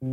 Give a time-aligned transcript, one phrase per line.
[0.00, 0.06] Hey,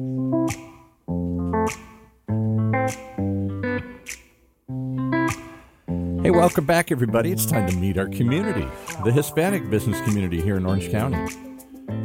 [6.32, 7.32] welcome back, everybody.
[7.32, 8.68] It's time to meet our community,
[9.04, 11.32] the Hispanic business community here in Orange County.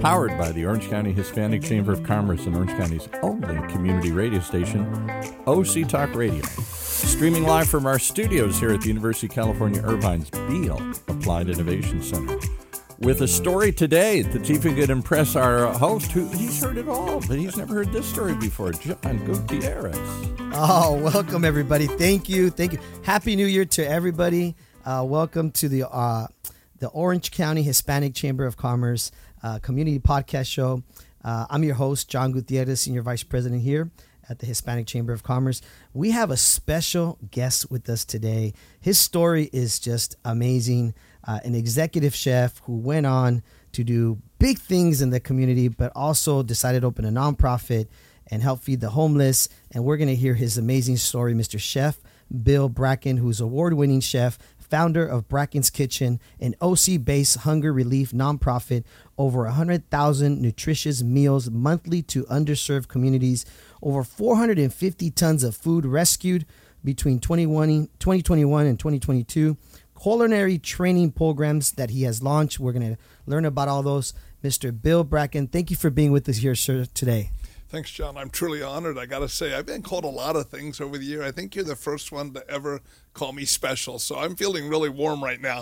[0.00, 4.40] Powered by the Orange County Hispanic Chamber of Commerce and Orange County's only community radio
[4.40, 4.84] station,
[5.46, 6.42] OC Talk Radio.
[6.42, 12.02] Streaming live from our studios here at the University of California Irvine's Beall Applied Innovation
[12.02, 12.39] Center.
[13.00, 16.86] With a story today that's even going to impress our host, who he's heard it
[16.86, 19.96] all, but he's never heard this story before, John Gutierrez.
[20.52, 21.86] Oh, welcome everybody!
[21.86, 22.78] Thank you, thank you.
[23.02, 24.54] Happy New Year to everybody.
[24.84, 26.26] Uh, welcome to the uh,
[26.78, 29.10] the Orange County Hispanic Chamber of Commerce
[29.42, 30.82] uh, Community Podcast Show.
[31.24, 33.90] Uh, I'm your host, John Gutierrez, Senior Vice President here
[34.28, 35.62] at the Hispanic Chamber of Commerce.
[35.94, 38.52] We have a special guest with us today.
[38.78, 40.92] His story is just amazing
[41.24, 43.42] uh, an executive chef who went on
[43.72, 47.88] to do big things in the community, but also decided to open a nonprofit
[48.30, 49.48] and help feed the homeless.
[49.72, 51.58] And we're going to hear his amazing story, Mr.
[51.58, 52.00] Chef
[52.42, 58.12] Bill Bracken, who's award winning chef, founder of Bracken's Kitchen, an OC based hunger relief
[58.12, 58.84] nonprofit,
[59.18, 63.44] over 100,000 nutritious meals monthly to underserved communities,
[63.82, 66.46] over 450 tons of food rescued
[66.84, 69.56] between 2021 and 2022
[70.02, 72.58] culinary training programs that he has launched.
[72.58, 74.14] We're going to learn about all those.
[74.42, 74.70] Mr.
[74.78, 77.30] Bill Bracken, thank you for being with us here, sir, today.
[77.68, 78.16] Thanks, John.
[78.16, 78.98] I'm truly honored.
[78.98, 81.22] I got to say, I've been called a lot of things over the year.
[81.22, 82.80] I think you're the first one to ever
[83.14, 85.60] call me special, so I'm feeling really warm right now.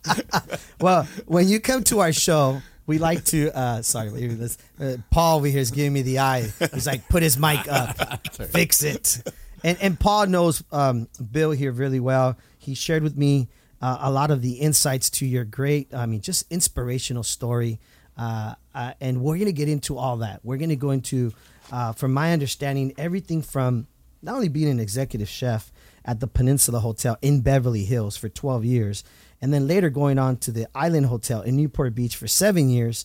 [0.80, 3.56] well, when you come to our show, we like to.
[3.56, 6.52] Uh, sorry, this, uh, Paul over here is giving me the eye.
[6.74, 9.22] He's like, put his mic up, fix it.
[9.64, 12.36] And and Paul knows um, Bill here really well.
[12.66, 13.48] He shared with me
[13.80, 17.78] uh, a lot of the insights to your great, I mean, just inspirational story.
[18.16, 20.40] Uh, uh, and we're going to get into all that.
[20.42, 21.32] We're going to go into,
[21.70, 23.86] uh, from my understanding, everything from
[24.22, 25.70] not only being an executive chef
[26.04, 29.04] at the Peninsula Hotel in Beverly Hills for 12 years,
[29.40, 33.04] and then later going on to the Island Hotel in Newport Beach for seven years.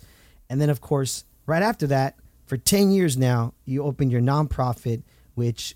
[0.49, 2.15] And then, of course, right after that,
[2.45, 5.03] for 10 years now, you opened your nonprofit,
[5.35, 5.75] which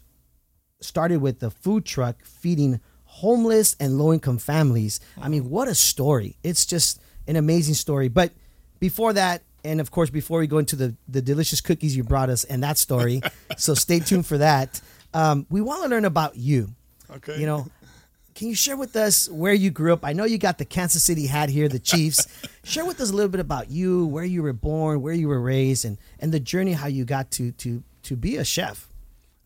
[0.81, 2.79] started with the food truck feeding
[3.15, 4.99] homeless and low income families.
[5.21, 6.35] I mean, what a story.
[6.43, 8.09] It's just an amazing story.
[8.09, 8.33] But
[8.79, 12.29] before that, and of course, before we go into the, the delicious cookies you brought
[12.29, 13.21] us and that story,
[13.57, 14.81] so stay tuned for that.
[15.13, 16.75] Um, we want to learn about you.
[17.09, 17.39] Okay.
[17.39, 17.67] You know,
[18.35, 20.03] can you share with us where you grew up?
[20.03, 22.27] I know you got the Kansas City hat here, the Chiefs.
[22.65, 25.39] share with us a little bit about you, where you were born, where you were
[25.39, 28.89] raised, and and the journey how you got to to to be a chef.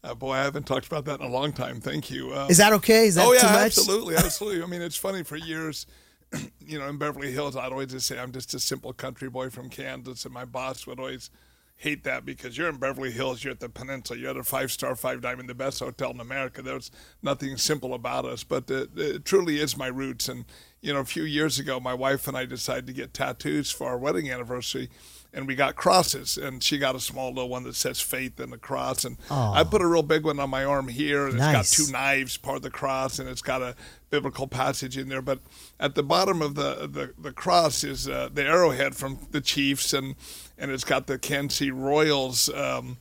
[0.04, 1.82] Uh, boy, I haven't talked about that in a long time.
[1.82, 2.32] Thank you.
[2.32, 3.08] Uh, Is that okay?
[3.08, 3.66] Is that oh yeah, too much?
[3.66, 4.64] absolutely, absolutely.
[4.64, 5.86] I mean, it's funny for years.
[6.60, 9.50] You know, in Beverly Hills, I'd always just say I'm just a simple country boy
[9.50, 11.32] from Kansas, and my boss would always
[11.80, 14.72] hate that because you're in Beverly Hills, you're at the Peninsula, you're at a five
[14.72, 16.62] star, five diamond, the best hotel in America.
[16.62, 16.92] There's
[17.24, 20.30] nothing simple about us, but it, it, truly is my roots.
[20.30, 20.46] And
[20.82, 23.88] you know, a few years ago, my wife and I decided to get tattoos for
[23.88, 24.90] our wedding anniversary
[25.34, 28.50] and we got crosses and she got a small little one that says faith in
[28.50, 29.56] the cross and Aww.
[29.56, 31.72] i put a real big one on my arm here and nice.
[31.72, 33.76] it's got two knives part of the cross and it's got a
[34.10, 35.40] biblical passage in there but
[35.80, 39.94] at the bottom of the the, the cross is uh, the arrowhead from the chiefs
[39.94, 40.16] and
[40.58, 42.98] and it's got the Kansas Royals um,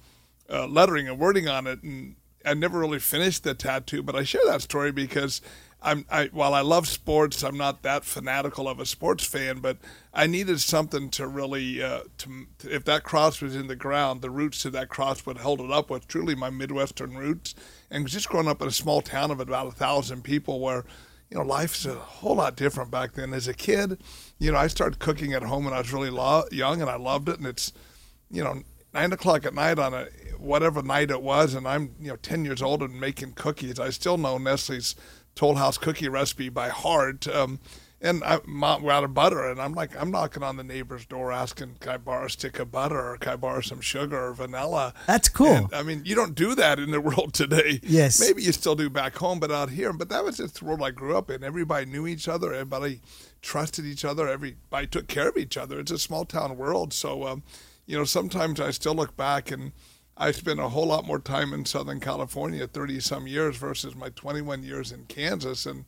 [0.50, 4.22] uh, lettering and wording on it and i never really finished the tattoo but i
[4.22, 5.40] share that story because
[5.80, 9.76] I'm I, while I love sports, I'm not that fanatical of a sports fan, but
[10.12, 14.30] I needed something to really uh, to if that cross was in the ground, the
[14.30, 17.54] roots to that cross would hold it up with truly my Midwestern roots.
[17.90, 20.84] And just growing up in a small town of about a thousand people, where
[21.30, 23.32] you know life's a whole lot different back then.
[23.32, 24.02] As a kid,
[24.40, 26.96] you know I started cooking at home when I was really lo- young, and I
[26.96, 27.38] loved it.
[27.38, 27.72] And it's
[28.32, 28.62] you know
[28.92, 30.06] nine o'clock at night on a
[30.38, 33.78] whatever night it was, and I'm you know ten years old and making cookies.
[33.78, 34.96] I still know Nestle's
[35.38, 37.28] Toll House cookie recipe by heart.
[37.28, 37.60] Um,
[38.00, 41.30] and I, we're out of butter, and I'm like, I'm knocking on the neighbor's door
[41.30, 44.32] asking, "Can I borrow a stick of butter, or can I borrow some sugar or
[44.32, 45.46] vanilla?" That's cool.
[45.46, 47.78] And, I mean, you don't do that in the world today.
[47.84, 49.92] Yes, maybe you still do back home, but out here.
[49.92, 51.44] But that was just the world I grew up in.
[51.44, 52.52] Everybody knew each other.
[52.52, 53.00] Everybody
[53.40, 54.28] trusted each other.
[54.28, 55.78] Everybody took care of each other.
[55.78, 56.92] It's a small town world.
[56.92, 57.44] So, um,
[57.86, 59.70] you know, sometimes I still look back and
[60.20, 64.08] I spent a whole lot more time in Southern California, 30 some years versus my
[64.10, 65.64] 21 years in Kansas.
[65.64, 65.84] And,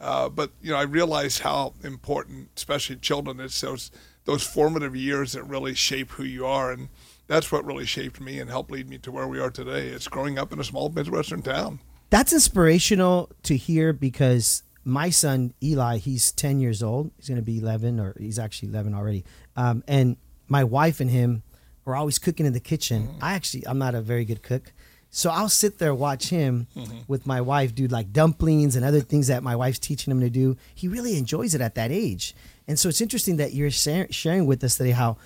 [0.00, 3.90] uh, but, you know, I realized how important, especially children, it's those,
[4.24, 6.72] those formative years that really shape who you are.
[6.72, 6.88] And
[7.26, 9.88] that's what really shaped me and helped lead me to where we are today.
[9.88, 11.80] It's growing up in a small Midwestern town.
[12.08, 17.10] That's inspirational to hear because my son, Eli, he's 10 years old.
[17.16, 19.24] He's going to be 11, or he's actually 11 already.
[19.56, 20.16] Um, and
[20.48, 21.42] my wife and him,
[21.86, 23.08] or always cooking in the kitchen.
[23.08, 23.24] Mm-hmm.
[23.24, 24.72] I actually, I'm not a very good cook.
[25.10, 26.98] So I'll sit there watch him Mm-hmm.
[27.06, 30.30] with my wife do like dumplings and other things that my wife's teaching him to
[30.30, 30.56] do.
[30.74, 32.34] He really enjoys it at that age,
[32.66, 35.16] and so it's interesting that you're shar- sharing with us today how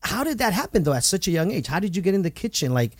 [0.00, 1.66] how did that happen though at such a young age?
[1.66, 2.72] How did you get in the kitchen?
[2.72, 2.92] Like,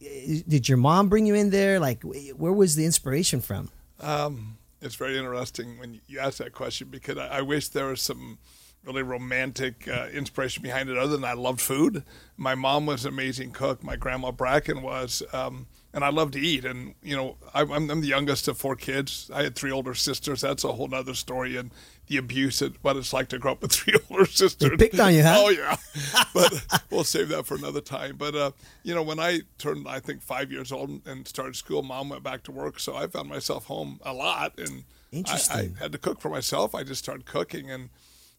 [0.00, 1.80] did your mom bring you in there?
[1.80, 3.70] Like, where was the inspiration from?
[4.00, 8.00] Um, it's very interesting when you ask that question because I, I wish there was
[8.02, 8.38] some
[8.84, 12.02] really romantic uh, inspiration behind it other than I loved food.
[12.36, 13.82] My mom was an amazing cook.
[13.82, 15.22] My grandma Bracken was.
[15.32, 16.64] Um, and I love to eat.
[16.64, 19.30] And, you know, I'm, I'm the youngest of four kids.
[19.32, 20.40] I had three older sisters.
[20.40, 21.56] That's a whole other story.
[21.56, 21.70] And
[22.06, 24.70] the abuse, that, what it's like to grow up with three older sisters.
[24.70, 25.34] They picked on you, huh?
[25.36, 25.76] Oh, yeah.
[26.32, 28.16] but we'll save that for another time.
[28.16, 28.50] But, uh,
[28.82, 32.22] you know, when I turned, I think, five years old and started school, mom went
[32.22, 32.80] back to work.
[32.80, 34.58] So I found myself home a lot.
[34.58, 34.84] And
[35.28, 36.74] I, I had to cook for myself.
[36.74, 37.70] I just started cooking.
[37.70, 37.90] And,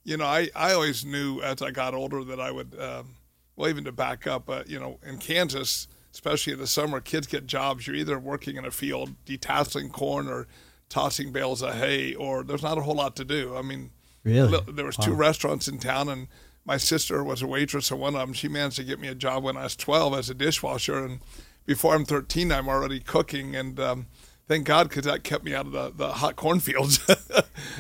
[0.04, 3.16] you know, I, I always knew as I got older that I would, um,
[3.56, 7.28] well, even to back up, uh, you know, in Kansas, especially in the summer, kids
[7.28, 7.88] get jobs.
[7.88, 10.48] You're either working in a field, detasseling corn, or
[10.90, 13.56] tossing bales of hay, or there's not a whole lot to do.
[13.56, 13.92] I mean,
[14.24, 14.60] Really?
[14.72, 16.28] there was two restaurants in town, and
[16.66, 18.34] my sister was a waitress at one of them.
[18.34, 21.20] She managed to get me a job when I was 12 as a dishwasher, and
[21.66, 24.08] before I'm 13, I'm already cooking, and um,
[24.54, 27.00] thank God because that kept me out of the, the hot cornfields.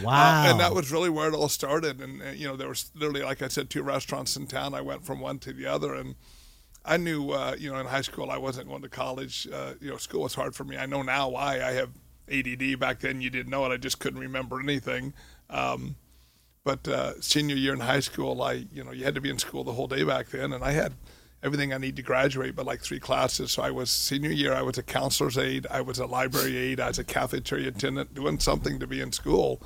[0.01, 0.43] Wow.
[0.43, 2.01] Uh, and that was really where it all started.
[2.01, 4.73] And, uh, you know, there was literally, like I said, two restaurants in town.
[4.73, 5.93] I went from one to the other.
[5.93, 6.15] And
[6.85, 9.47] I knew, uh, you know, in high school, I wasn't going to college.
[9.51, 10.77] Uh, you know, school was hard for me.
[10.77, 11.61] I know now why.
[11.61, 11.89] I have
[12.31, 12.79] ADD.
[12.79, 13.73] Back then, you didn't know it.
[13.73, 15.13] I just couldn't remember anything.
[15.49, 15.95] Um,
[16.63, 19.39] but uh, senior year in high school, I, you know, you had to be in
[19.39, 20.53] school the whole day back then.
[20.53, 20.93] And I had
[21.43, 23.51] everything I need to graduate, but like three classes.
[23.51, 26.79] So I was senior year, I was a counselor's aide, I was a library aide,
[26.79, 29.61] I was a cafeteria attendant, doing something to be in school.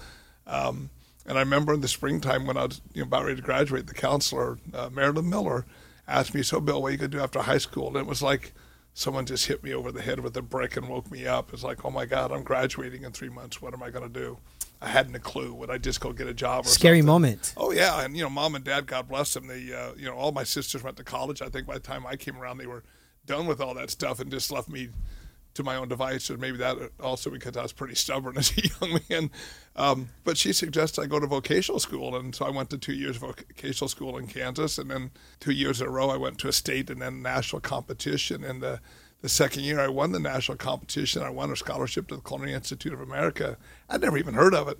[0.47, 0.89] Um,
[1.27, 3.85] and I remember in the springtime when I was you know, about ready to graduate,
[3.85, 5.65] the counselor, uh, Marilyn Miller,
[6.07, 8.05] asked me, "So, Bill, what are you going to do after high school?" And it
[8.07, 8.53] was like
[8.97, 11.53] someone just hit me over the head with a brick and woke me up.
[11.53, 13.61] It's like, "Oh my God, I'm graduating in three months.
[13.61, 14.39] What am I going to do?"
[14.81, 15.53] I hadn't a clue.
[15.53, 16.65] Would I just go get a job?
[16.65, 17.05] Or Scary something?
[17.05, 17.53] moment.
[17.57, 19.45] Oh yeah, and you know, mom and dad, God bless them.
[19.47, 21.43] They, uh, you know, all my sisters went to college.
[21.43, 22.83] I think by the time I came around, they were
[23.27, 24.89] done with all that stuff and just left me
[25.57, 26.37] to my own devices.
[26.39, 29.31] Maybe that also because I was pretty stubborn as a young man.
[29.75, 32.93] Um, but she suggested I go to vocational school, and so I went to two
[32.93, 36.37] years of vocational school in Kansas, and then two years in a row I went
[36.39, 38.43] to a state and then national competition.
[38.43, 38.79] And the
[39.21, 42.53] the second year I won the national competition, I won a scholarship to the Culinary
[42.53, 43.57] Institute of America.
[43.89, 44.79] I'd never even heard of it.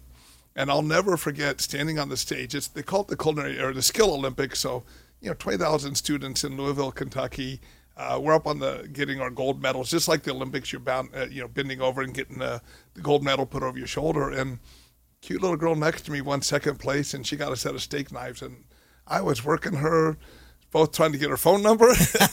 [0.56, 2.56] And I'll never forget standing on the stage.
[2.56, 4.60] It's they call it the culinary or the skill Olympics.
[4.60, 4.84] So,
[5.22, 7.62] you know, twenty thousand students in Louisville, Kentucky.
[7.98, 10.72] Uh, we're up on the getting our gold medals, just like the Olympics.
[10.72, 12.62] You're bound, uh, you know, bending over and getting the,
[12.94, 14.30] the gold medal put over your shoulder.
[14.30, 14.60] And
[15.22, 17.82] cute little girl next to me won second place, and she got a set of
[17.82, 18.42] steak knives.
[18.44, 18.66] And
[19.08, 20.16] I was working her,
[20.72, 21.88] both trying to get her phone number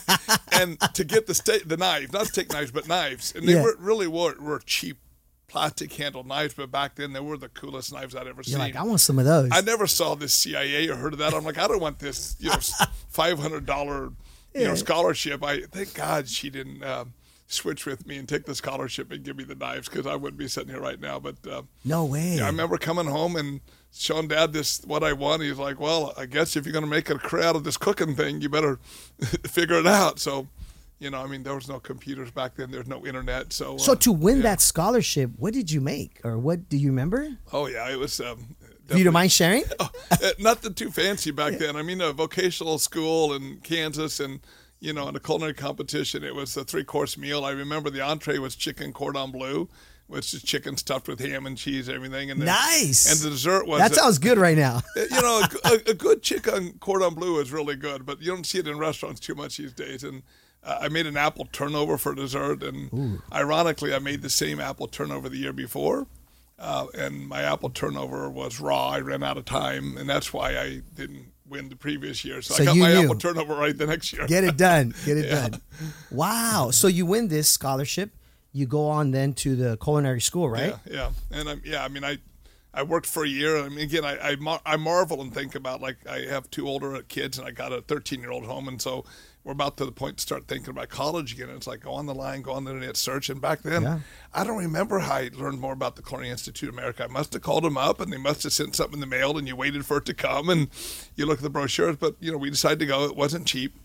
[0.52, 3.32] and to get the steak, the knife, not steak knives, but knives.
[3.34, 3.62] And they Yeah.
[3.62, 4.98] were really were, were cheap
[5.46, 8.58] plastic handled knives, but back then they were the coolest knives I'd ever You're seen.
[8.58, 9.50] like, I want some of those.
[9.52, 11.32] I never saw this CIA or heard of that.
[11.32, 12.56] I'm like, I don't want this, you know,
[13.08, 14.10] five hundred dollar,
[14.54, 14.68] you Yeah.
[14.68, 15.42] know, scholarship.
[15.44, 17.06] I thank God she didn't uh,
[17.46, 20.38] switch with me and take the scholarship and give me the knives because I wouldn't
[20.38, 21.18] be sitting here right now.
[21.18, 22.40] But uh, no way.
[22.40, 23.60] I remember coming home and
[23.92, 25.40] showing Dad this what I won.
[25.40, 27.76] He's like, "Well, I guess if you're going to make a career out of this
[27.76, 28.76] cooking thing, you better
[29.46, 30.48] figure it out." So.
[31.00, 32.70] You know, I mean, there was no computers back then.
[32.70, 33.76] There's no internet, so.
[33.76, 34.42] so uh, to win yeah.
[34.44, 37.36] that scholarship, what did you make, or what do you remember?
[37.52, 38.20] oh yeah, it was.
[38.20, 38.54] Um,
[38.88, 39.64] If you definitely- don't mind sharing?
[40.10, 41.74] Uh, nothing too fancy back then.
[41.76, 44.40] I mean, a vocational school in Kansas, and
[44.78, 47.44] you know, in a culinary competition, it was a three-course meal.
[47.44, 49.68] I remember the entree was chicken cordon bleu,
[50.06, 52.30] which is chicken stuffed with ham and cheese, and everything.
[52.30, 53.10] And the, Nice.
[53.10, 54.82] And the dessert was That a- sounds good right now.
[54.94, 58.46] you know, a, a, a good chicken cordon bleu is really good, but you don't
[58.46, 60.04] see it in restaurants too much these days.
[60.04, 60.22] And
[60.62, 64.86] uh, I made an apple turnover for dessert, and ironically, I made the same apple
[64.86, 66.06] turnover the year before.
[66.58, 68.88] Uh, and my apple turnover was raw.
[68.88, 72.40] I ran out of time, and that's why I didn't win the previous year.
[72.42, 73.02] So, So I got my knew.
[73.04, 74.26] apple turnover right the next year.
[74.26, 74.94] Get it done.
[75.04, 75.48] Get it Yeah.
[75.48, 75.60] done.
[76.10, 76.70] Wow.
[76.72, 78.10] So you win this scholarship.
[78.52, 80.74] You go on then to the culinary school, right?
[80.88, 81.82] Yeah, yeah, and I'm yeah.
[81.84, 82.18] I mean, I
[82.74, 83.56] I worked for a year.
[83.64, 86.68] I mean, again, I I, mar- I marvel and think about like I have two
[86.68, 89.04] older kids and I got a 13 year old home, and so
[89.44, 91.48] we're about to the point to start thinking about college again.
[91.48, 93.28] And it's like go on the line, go on the internet, search.
[93.28, 93.98] And back then, Yeah.
[94.32, 97.04] I don't remember how I learned more about the Culinary Institute of America.
[97.04, 99.36] I must have called them up, and they must have sent something in the mail,
[99.38, 100.68] and you waited for it to come, and
[101.14, 101.96] you look at the brochures.
[101.96, 103.04] But you know, we decided to go.
[103.04, 103.76] It wasn't cheap.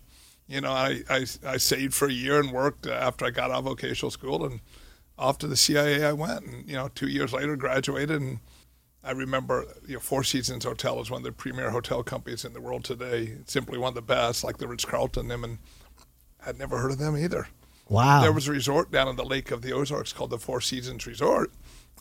[0.47, 3.59] You know, I, I, I saved for a year and worked after I got out
[3.59, 4.61] of vocational school and
[5.15, 6.43] off to the CIA I went.
[6.43, 8.39] And, you know, two years later, graduated and
[9.03, 12.53] I remember, you know, Four Seasons Hotel is one of the premier hotel companies in
[12.53, 13.35] the world today.
[13.39, 15.29] It's simply one of the best, like the Ritz Carlton.
[15.29, 15.57] Them and
[16.45, 17.47] I'd never heard of them either.
[17.87, 18.21] Wow.
[18.21, 21.07] There was a resort down in the Lake of the Ozarks called the Four Seasons
[21.07, 21.51] Resort.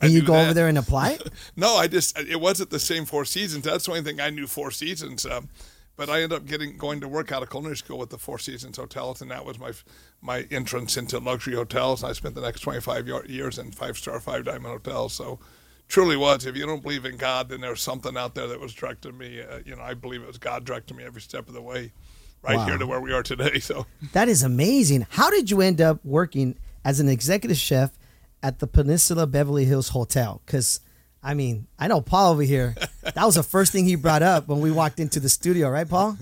[0.00, 0.44] I and you go that.
[0.44, 1.18] over there and apply?
[1.56, 3.64] No, I just it wasn't the same Four Seasons.
[3.64, 5.24] That's the only thing I knew Four Seasons.
[5.24, 5.48] Um,
[5.96, 8.38] but I ended up getting going to work out of culinary school with the Four
[8.38, 9.72] Seasons hotels, and that was my
[10.20, 12.04] my entrance into luxury hotels.
[12.04, 15.14] I spent the next 25 years in five star, five diamond hotels.
[15.14, 15.40] So
[15.88, 16.46] truly was.
[16.46, 19.40] If you don't believe in God, then there's something out there that was directing me.
[19.40, 21.92] Uh, you know, I believe it was God directing me every step of the way,
[22.42, 22.66] right Wow.
[22.66, 23.58] here to where we are today.
[23.60, 23.86] So.
[24.12, 25.06] That is amazing.
[25.10, 27.90] How did you end up working as an executive chef
[28.42, 30.40] at the Peninsula Beverly Hills Hotel?
[30.46, 30.80] Because,
[31.22, 32.74] I mean, I know Paul over here.
[33.14, 35.88] That was the first thing he brought up when we walked into the studio, right,
[35.88, 36.18] Paul?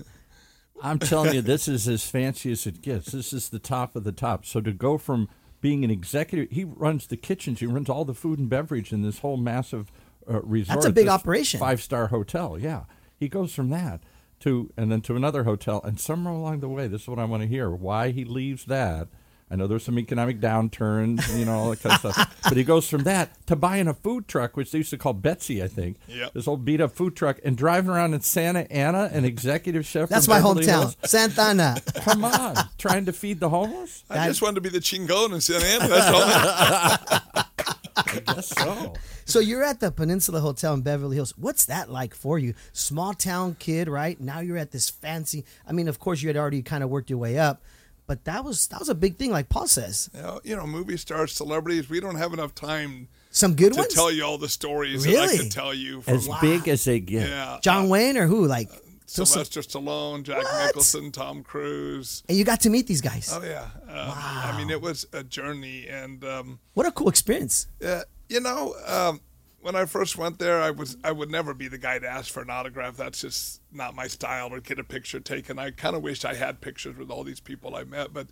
[0.81, 3.11] I'm telling you, this is as fancy as it gets.
[3.11, 4.45] This is the top of the top.
[4.45, 5.27] So to go from
[5.61, 9.01] being an executive, he runs the kitchens, he runs all the food and beverage in
[9.01, 9.91] this whole massive
[10.29, 10.77] uh, resort.
[10.77, 11.59] That's a big operation.
[11.59, 12.83] Five star hotel, yeah.
[13.15, 14.01] He goes from that
[14.41, 17.25] to and then to another hotel, and somewhere along the way, this is what I
[17.25, 19.07] want to hear: why he leaves that.
[19.49, 22.41] I know there's some economic downturns, you know, all that kind of stuff.
[22.43, 25.13] But he goes from that to buying a food truck, which they used to call
[25.13, 25.97] Betsy, I think.
[26.09, 26.33] Yep.
[26.33, 30.09] This old beat up food truck, and driving around in Santa Ana, an executive chef.
[30.09, 30.97] That's my Beverly hometown, Hills.
[31.05, 31.75] Santa Ana.
[31.95, 34.03] Come on, trying to feed the homeless?
[34.09, 35.87] I That- just wanted to be the chingon in Santa Ana.
[35.87, 37.43] That's all.
[37.95, 38.93] I guess so.
[39.25, 41.33] So you're at the Peninsula Hotel in Beverly Hills.
[41.37, 42.53] What's that like for you?
[42.71, 44.19] Small town kid, right?
[44.21, 45.45] Now you're at this fancy.
[45.67, 47.61] I mean, of course, you had already kind of worked your way up,
[48.07, 50.09] but that was that was a big thing, like Paul says.
[50.13, 51.89] You know, you know, movie stars, celebrities.
[51.89, 53.93] We don't have enough time Some good to ones.
[53.93, 55.37] tell you all the stories that I Really?
[55.37, 56.01] could tell you.
[56.01, 57.29] From, As big as they get.
[57.29, 58.45] yeah, John Wayne or who?
[58.47, 58.69] Like,
[59.05, 60.65] so- so- Sylvester Stallone, Jack What?
[60.67, 62.23] Nicholson, Tom Cruise.
[62.27, 63.29] and you got to meet these guys.
[63.31, 67.67] Oh yeah, um, I mean it was a journey, and um, What a cool experience.
[67.85, 69.21] uh, you know, um,
[69.67, 72.31] when I first went there, I was I would never be the guy to ask
[72.31, 72.95] for an autograph.
[72.95, 75.59] That's just not my style, or get a picture taken.
[75.59, 78.27] I kind of wish I had pictures with all these people I met, but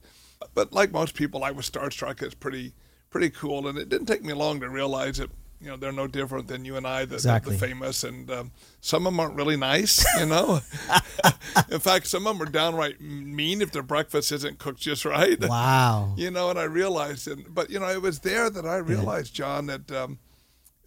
[0.54, 2.22] but like most people, I was starstruck.
[2.24, 2.74] It's pretty
[3.10, 6.08] pretty cool, and it didn't take me long to realize that you know they're no
[6.08, 7.54] different than you and I, the, the- Exactly.
[7.58, 10.62] the famous, and um, some of them aren't really nice, you know.
[11.70, 15.38] In fact, some of them are downright mean if their breakfast isn't cooked just right
[15.42, 16.14] Wow.
[16.18, 19.34] you know, and I realized, and but you know, it was there that I realized,
[19.34, 20.20] John, that um,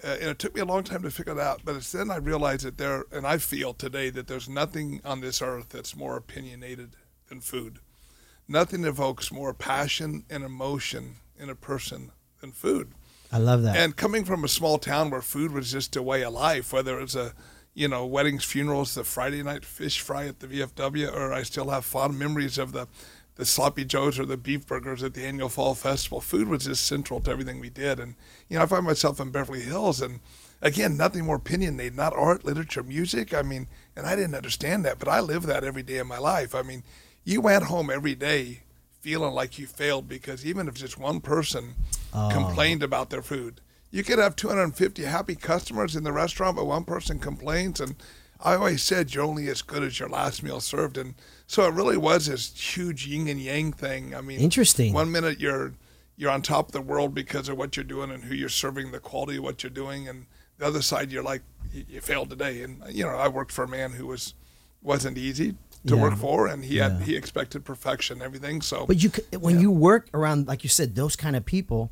[0.05, 2.11] uh, and it took me a long time to figure it out, but it's then
[2.11, 5.97] I realized that there, and I feel today that there's nothing on this earth that's
[5.97, 6.90] more opinionated
[7.28, 7.81] than food.
[8.47, 12.93] Nothing evokes more passion and emotion in a person than food.
[13.31, 13.76] I love that.
[13.76, 16.99] And coming from a small town where food was just a way of life, whether
[16.99, 17.35] it's a,
[17.75, 21.71] you know, weddings, funerals, the Friday night fish fry at the VFW, or I still
[21.71, 22.88] have fond memories of the,
[23.38, 26.21] the sloppy joes or the beef burgers at the annual fall festival.
[26.21, 28.00] Food was just central to everything we did.
[28.00, 28.16] And,
[28.49, 30.18] you know, I find myself in Beverly Hills and,
[30.61, 33.33] again, nothing more opinionated, not art, literature, music.
[33.33, 36.18] I mean, and I didn't understand that, but I live that every day of my
[36.18, 36.52] life.
[36.52, 36.83] I mean,
[37.25, 38.62] you went home every day
[39.00, 41.76] feeling like you failed because even if just one person
[42.12, 42.30] oh.
[42.33, 43.61] complained about their food,
[43.92, 47.80] you could have 250 happy customers in the restaurant, but one person complains.
[47.80, 47.95] And
[48.40, 50.97] I always said you're only as good as your last meal served.
[50.97, 51.14] And
[51.47, 54.14] so it really was this huge yin and yang thing.
[54.14, 54.92] I mean, Interesting.
[54.92, 55.73] One minute you're
[56.16, 58.90] you're on top of the world because of what you're doing and who you're serving,
[58.90, 60.26] the quality of what you're doing, and
[60.59, 61.42] the other side you're like
[61.73, 62.62] you, you failed today.
[62.62, 64.35] And you know, I worked for a man who was
[64.83, 65.52] wasn't easy
[65.87, 66.02] to Yeah.
[66.02, 68.62] work for, and he had he expected perfection, everything.
[68.62, 71.90] So But you, when you work around, like you said, those kind of people,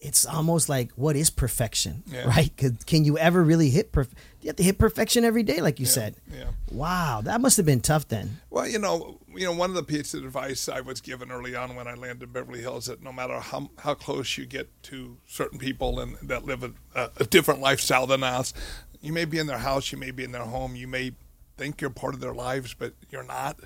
[0.00, 2.24] it's almost like what is perfection, Yeah.
[2.36, 2.50] right?
[2.86, 3.92] Can you ever really hit?
[3.92, 4.12] Perf-
[4.44, 6.16] you have to hit perfection every day, like you said.
[6.30, 6.44] yeah.
[6.70, 8.40] Wow, that must have been tough then.
[8.50, 11.56] Well, you know, you know, one of the pieces of advice I was given early
[11.56, 14.68] on when I landed in Beverly Hills that no matter how how close you get
[14.84, 16.62] to certain people and that live
[16.94, 18.52] a, a different lifestyle than us,
[19.00, 21.12] you may be in their house, you may be in their home, you may
[21.56, 23.60] think you're part of their lives, but you're not.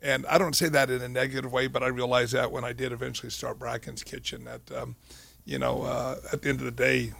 [0.00, 2.72] And I don't say that in a negative way, but I realized that when I
[2.72, 4.94] did eventually start Bracken's Kitchen, that um,
[5.44, 7.12] you know, uh, at the end of the day,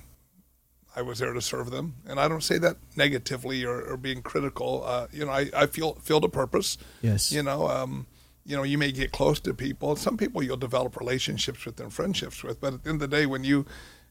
[0.95, 4.23] I was there to serve them, and I don't say that negatively or, or being
[4.23, 4.85] critical.
[4.85, 6.77] Uh, you know, I, I feel filled a purpose.
[7.01, 7.33] Yes.
[7.33, 8.07] You know, um,
[8.45, 9.97] you know, you may get close to people.
[9.97, 13.17] Some people you'll develop relationships with and friendships with, but at the end of the
[13.17, 13.65] day, when you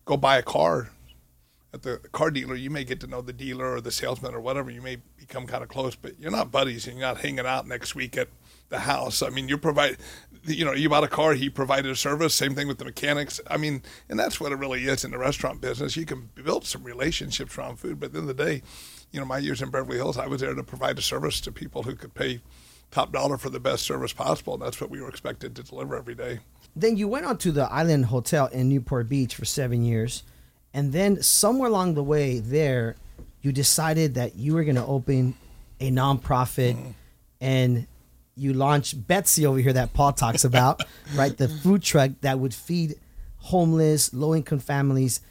[0.05, 0.89] go buy a car
[1.73, 4.41] at the car dealer, you may get to know the dealer or the salesman or
[4.41, 4.69] whatever.
[4.71, 7.67] You may become kind of close, but you're not buddies and you're not hanging out
[7.67, 8.27] next week at
[8.71, 9.21] the house.
[9.21, 9.97] I mean, you provide,
[10.43, 12.33] you know, you bought a car, he provided a service.
[12.33, 13.39] Same thing with the mechanics.
[13.47, 15.95] I mean, and that's what it really is in the restaurant business.
[15.95, 18.63] You can build some relationships around food, but at the end of the day,
[19.11, 21.51] you know, my years in Beverly Hills, I was there to provide a service to
[21.51, 22.41] people who could pay
[22.89, 24.53] top dollar for the best service possible.
[24.55, 26.39] And that's what we were expected to deliver every day.
[26.75, 30.23] Then you went on to the Island Hotel in Newport Beach for seven years,
[30.73, 32.95] and then somewhere along the way there,
[33.41, 35.35] you decided that you were going to open
[35.81, 36.91] a nonprofit Mm-hmm.
[37.41, 37.87] and
[38.35, 40.83] you launched Betsy over here that Paul talks about,
[41.15, 41.35] right?
[41.35, 42.95] The food truck that would feed
[43.37, 45.21] homeless, low income families.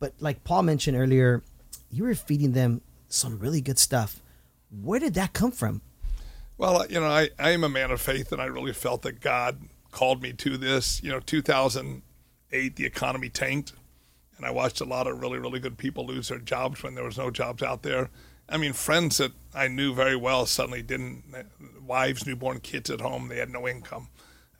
[0.00, 1.42] But like Paul mentioned earlier,
[1.90, 4.20] you were feeding them some really good stuff.
[4.70, 5.82] Where did that come from?
[6.56, 9.02] Well, uh, you know, I, I am a man of faith, and I really felt
[9.02, 9.60] that God
[9.92, 11.02] called me to this.
[11.02, 13.72] You know, 2008, the economy tanked,
[14.36, 17.04] and I watched a lot of really, really good people lose their jobs when there
[17.04, 18.10] was no jobs out there.
[18.48, 21.24] I mean, friends that I knew very well suddenly didn't,
[21.88, 24.08] wives, newborn kids at home, they had no income.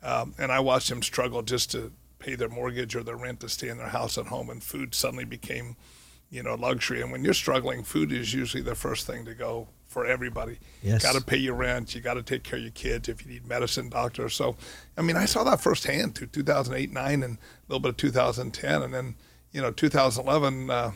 [0.03, 3.49] Um, and I watched them struggle just to pay their mortgage or their rent to
[3.49, 5.75] stay in their house at home, and food suddenly became,
[6.29, 7.01] you know, luxury.
[7.01, 10.59] And when you're struggling, food is usually the first thing to go for everybody.
[10.83, 11.03] Yes.
[11.03, 11.95] Got to pay your rent.
[11.95, 14.29] You got to take care of your kids if you need medicine, doctor.
[14.29, 14.55] So,
[14.97, 18.83] I mean, I saw that firsthand through 2008, 9, and a little bit of 2010.
[18.83, 19.15] And then,
[19.51, 20.91] you know, 2011, uh,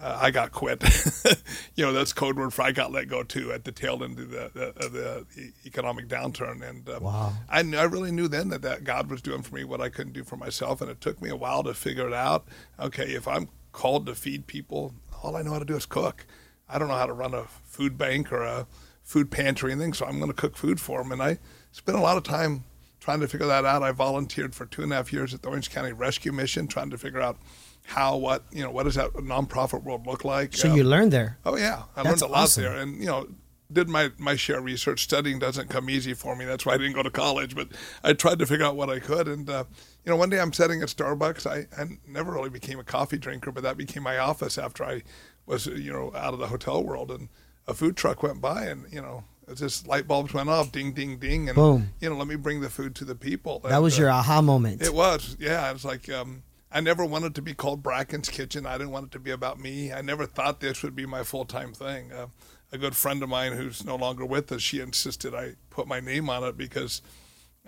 [0.00, 0.82] uh, I got quit.
[1.74, 4.18] you know, that's code word for I got let go too at the tail end
[4.18, 5.26] of the, the, of the
[5.66, 6.66] economic downturn.
[6.68, 7.32] And um, Wow.
[7.48, 9.88] I, kn- I really knew then that, that God was doing for me what I
[9.88, 10.80] couldn't do for myself.
[10.80, 12.46] And it took me a while to figure it out.
[12.78, 16.26] Okay, if I'm called to feed people, all I know how to do is cook.
[16.68, 18.66] I don't know how to run a food bank or a
[19.02, 21.12] food pantry and things, so I'm going to cook food for them.
[21.12, 21.38] And I
[21.72, 22.64] spent a lot of time
[23.00, 23.82] trying to figure that out.
[23.82, 26.90] I volunteered for two and a half years at the Orange County Rescue Mission, trying
[26.90, 27.38] to figure out
[27.86, 30.54] how, what, you know, what does that nonprofit world look like?
[30.56, 31.38] So Um, you learned there.
[31.44, 32.62] Oh yeah, I That's learned a lot awesome.
[32.64, 33.26] there, and you know,
[33.72, 35.02] did my my share of research.
[35.02, 36.44] Studying doesn't come easy for me.
[36.44, 37.54] That's why I didn't go to college.
[37.54, 37.68] But
[38.04, 39.64] I tried to figure out what I could, and uh,
[40.04, 41.46] you know, one day I'm sitting at Starbucks.
[41.46, 45.02] I, I never really became a coffee drinker, but that became my office after I
[45.46, 47.28] was you know out of the hotel world, and
[47.66, 49.24] a food truck went by, and you know.
[49.52, 51.88] Just light bulbs went off, ding, ding, ding, and Boom.
[52.00, 53.58] you know, let me bring the food to the people.
[53.58, 54.80] That And, was uh, your aha moment.
[54.80, 55.72] it was, yeah.
[55.72, 58.64] It's like um, I never wanted to be called Bracken's Kitchen.
[58.64, 59.92] I didn't want it to be about me.
[59.92, 62.12] I never thought this would be my full time thing.
[62.12, 62.26] Uh,
[62.72, 65.98] a good friend of mine who's no longer with us, she insisted I put my
[65.98, 67.02] name on it because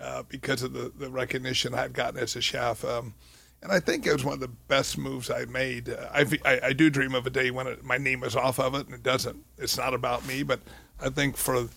[0.01, 2.83] uh, because of the, the recognition I'd gotten as a chef.
[2.83, 3.13] Um,
[3.61, 5.89] and I think it was one of the best moves I made.
[5.89, 8.59] Uh, I, I, I do dream of a day when it, my name is off
[8.59, 9.45] of it, and it doesn't.
[9.57, 10.59] It's not about me, but
[11.01, 11.69] I think for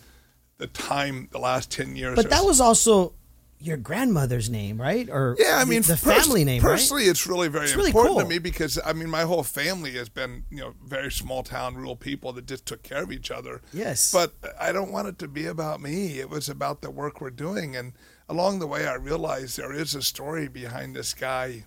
[0.58, 3.12] the time, the last ten years, but that was also
[3.58, 5.08] your grandmother's name, right?
[5.08, 6.72] Or Yeah, I mean, the pers- family name, right?
[6.72, 8.22] Personally, it's really very It's really important cool.
[8.22, 11.74] to me because I mean, my whole family has been you know very small town
[11.74, 13.62] rural people that just took care of each other.
[13.72, 14.12] Yes.
[14.12, 16.18] but I don't want it to be about me.
[16.20, 17.92] It was about the work we're doing, and
[18.28, 21.64] along the way, I realized there is a story behind this guy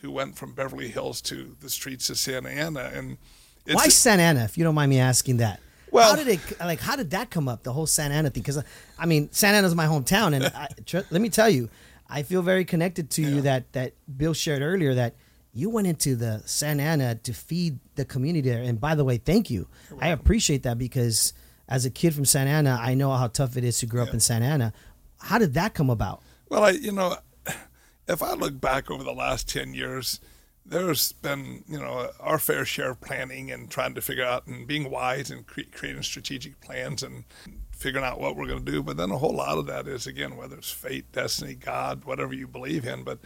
[0.00, 3.18] who went from Beverly Hills to the streets of Santa Ana, and
[3.66, 4.44] it's Why Santa Ana?
[4.44, 5.60] If you don't mind me asking that.
[5.92, 6.80] Well- how did it like?
[6.80, 7.62] How did that come up?
[7.62, 8.42] The whole Santa Ana thing?
[8.42, 8.62] Because uh,
[8.98, 11.68] I mean, Santa Ana's my hometown, and I, tr- let me tell you,
[12.08, 13.42] I feel very connected to you.
[13.42, 15.14] That that Bill shared earlier that
[15.54, 18.62] you went into the Santa Ana to feed the community there.
[18.62, 19.68] And by the way, thank you.
[20.00, 21.34] I appreciate that because
[21.68, 24.14] as a kid from Santa Ana, I know how tough it is to grow up
[24.14, 24.72] in Santa Ana.
[25.20, 26.22] How did that come about?
[26.48, 27.16] Well, I, you know,
[28.08, 30.20] if I look back over the last 10 years,
[30.64, 34.66] there's been, you know, our fair share of planning and trying to figure out and
[34.66, 37.24] being wise and cre- creating strategic plans and
[37.72, 38.82] figuring out what we're going to do.
[38.82, 42.32] But then a whole lot of that is, again, whether it's fate, destiny, God, whatever
[42.32, 43.02] you believe in.
[43.02, 43.18] But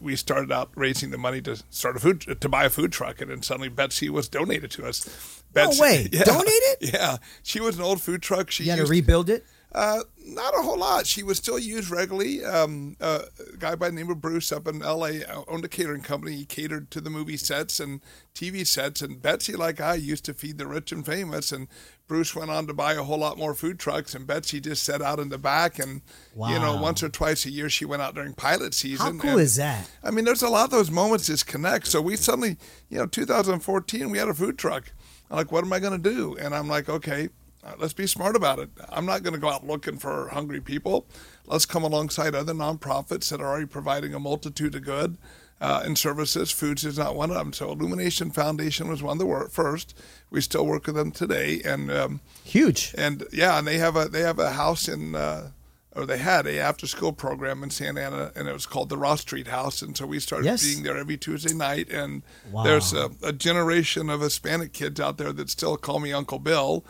[0.00, 3.20] we started out raising the money to start a food, to buy a food truck,
[3.20, 5.42] and then suddenly Betsy was donated to us.
[5.52, 6.08] Betsy, No way.
[6.10, 6.52] Donated?
[6.80, 7.16] It yeah.
[7.42, 8.50] She was an old food truck.
[8.50, 9.44] She You had to rebuild it.
[9.74, 11.06] Uh, not a whole lot.
[11.06, 12.44] She was still used regularly.
[12.44, 15.24] Um, uh, a guy by the name of Bruce up in L.A.
[15.48, 16.36] owned a catering company.
[16.36, 18.00] He catered to the movie sets and
[18.34, 19.00] TV sets.
[19.00, 21.52] And Betsy, like I, used to feed the rich and famous.
[21.52, 21.68] And
[22.06, 24.14] Bruce went on to buy a whole lot more food trucks.
[24.14, 25.78] And Betsy just sat out in the back.
[25.78, 26.02] And
[26.36, 29.16] you know, once or twice a year, she went out during pilot season.
[29.16, 29.88] How cool and- is that?
[30.04, 31.86] I mean, there's a lot of those moments that connect.
[31.86, 32.58] So we suddenly,
[32.90, 34.92] you know, 2014, we had a food truck.
[35.30, 36.36] I'm like, what am I going to do?
[36.36, 37.30] And I'm like, okay,
[37.64, 38.70] uh, let's be smart about it.
[38.88, 41.06] I'm not going to go out looking for hungry people.
[41.46, 45.16] Let's come alongside other nonprofits that are already providing a multitude of good
[45.60, 46.50] uh, and services.
[46.50, 47.52] Foods is not one of them.
[47.52, 49.96] So Illumination Foundation was one of the wor- first.
[50.30, 52.94] We still work with them today, and um, Huge.
[52.98, 55.50] and yeah, and they have a they have a house in uh,
[55.94, 58.96] or they had a after school program in Santa Ana, and it was called the
[58.96, 59.82] Ross Street House.
[59.82, 60.64] And so we started Yes.
[60.64, 61.90] being there every Tuesday night.
[61.90, 62.64] And Wow.
[62.64, 66.82] there's a, a generation of Hispanic kids out there that still call me Uncle Bill.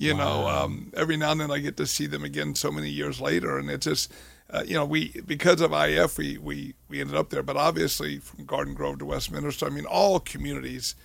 [0.00, 2.88] You know, um, every now and then I get to see them again so many
[2.88, 4.12] years later, and it's just.
[4.52, 8.18] Uh, you know, we because of IF, we, we we ended up there, but obviously
[8.18, 10.96] from Garden Grove to Westminster, I mean, all communities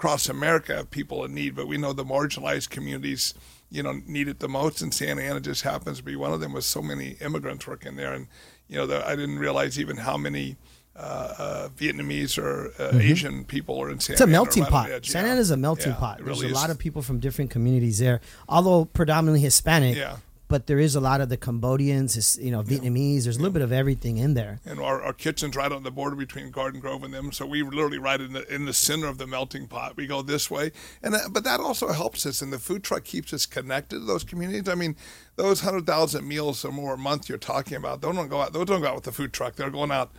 [0.00, 3.34] across America have people in need, but we know the marginalized communities,
[3.70, 4.80] you know, need it the most.
[4.80, 7.96] And Santa Ana just happens to be one of them with so many immigrants working
[7.96, 8.14] there.
[8.14, 8.26] And,
[8.66, 10.56] you know, the, I didn't realize even how many
[10.96, 10.98] uh,
[11.38, 14.90] uh, Vietnamese or uh, Asian people are in Santa It's a melting pot.
[14.90, 15.32] edge, Santa yeah.
[15.32, 16.20] Ana is a melting Yeah, pot.
[16.20, 19.96] it There's really a lot of people from different communities there, although predominantly Hispanic.
[19.96, 20.16] Yeah.
[20.48, 23.22] But there is a lot of the Cambodians, you know, Vietnamese.
[23.22, 24.58] There's a little bit of everything in there.
[24.66, 27.30] and our, our kitchen's right on the border between Garden Grove and them.
[27.30, 29.96] So we literally right in the in the center of the melting pot.
[29.96, 30.72] We go this way,
[31.04, 32.42] and that, but that also helps us.
[32.42, 34.68] And the food truck keeps us connected to those communities.
[34.68, 34.96] I mean,
[35.36, 38.52] those hundred thousand meals or more a month you're talking about, those don't go out.
[38.52, 39.54] Those don't go out with the food truck.
[39.54, 40.10] They're going out.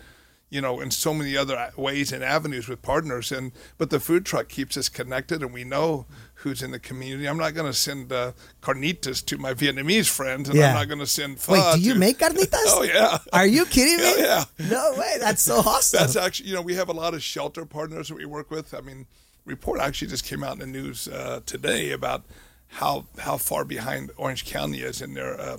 [0.52, 4.26] You know, in so many other ways and avenues with partners, and but the food
[4.26, 6.06] truck keeps us connected, and we know
[6.44, 7.26] who's in the community.
[7.30, 10.68] I'm not going to send uh, carnitas to my Vietnamese friends, and Yeah.
[10.70, 11.54] I'm not going to send pho.
[11.54, 12.52] Wait, do you to- make carnitas?
[12.68, 13.20] Oh yeah.
[13.32, 14.14] Are you kidding me?
[14.26, 15.16] Yeah, No way.
[15.20, 16.00] That's so awesome.
[16.02, 18.74] That's actually, you know, we have a lot of shelter partners that we work with.
[18.74, 19.06] I mean,
[19.46, 22.24] report actually just came out in the news uh, today about
[22.80, 25.58] how how far behind Orange County is in their uh,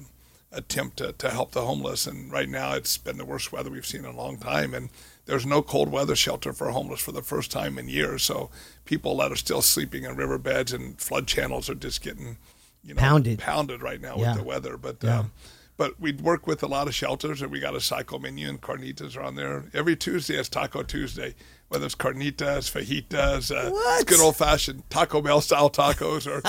[0.53, 2.07] attempt to, to help the homeless.
[2.07, 4.75] And right now, it's been the worst weather we've seen in a long time.
[4.75, 4.91] And
[5.27, 8.23] there's no cold weather shelter for homeless for the first time in years.
[8.23, 8.51] So
[8.85, 12.37] people that are still sleeping in riverbeds and flood channels are just getting,
[12.85, 13.39] you know, Pounded.
[13.39, 14.31] pounded right now Yeah.
[14.33, 14.77] with the weather.
[14.77, 15.21] But Yeah.
[15.21, 15.33] um,
[15.79, 18.61] but we work with a lot of shelters, and we got a cycle menu, and
[18.61, 20.37] carnitas are on there every Tuesday.
[20.37, 21.35] It's Taco Tuesday,
[21.73, 26.43] whether it's carnitas, fajitas, uh, good old fashioned Taco Bell style tacos, or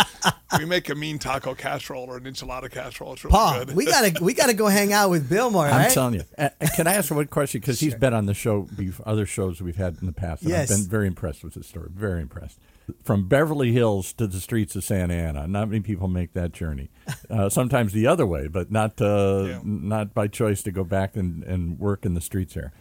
[0.59, 3.13] we make a mean taco casserole or an enchilada casserole.
[3.13, 3.75] It's really Paul, good.
[3.75, 5.91] we gotta we gotta go hang out with Bill more, I'm right?
[5.91, 6.23] telling you.
[6.37, 7.61] Uh, can I ask one question?
[7.61, 8.67] Because he's been on the show,
[9.05, 10.41] other shows we've had in the past.
[10.41, 10.69] And Yes.
[10.69, 11.89] I've been very impressed with his story.
[11.93, 12.59] Very impressed.
[13.01, 16.89] From Beverly Hills to the streets of Santa Ana, not many people make that journey.
[17.29, 19.59] Uh, sometimes the other way, but not uh, Yeah.
[19.63, 22.73] not by choice to go back and, and work in the streets there.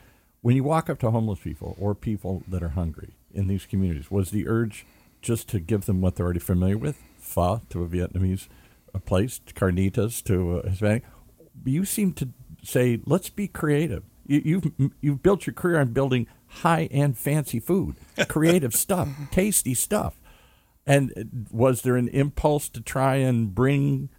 [0.43, 4.11] When you walk up to homeless people or people that are hungry in these communities,
[4.11, 4.85] was the urge
[5.21, 7.01] just to give them what they're already familiar with?
[7.21, 8.49] Pho to a Vietnamese
[9.07, 11.05] place, carnitas to a Hispanic.
[11.65, 12.31] You seem to
[12.65, 14.03] say, let's be creative.
[14.27, 17.95] You, you've you've built your career on building high end, fancy food,
[18.29, 20.21] creative stuff, tasty stuff.
[20.85, 24.11] And was there an impulse to try and bring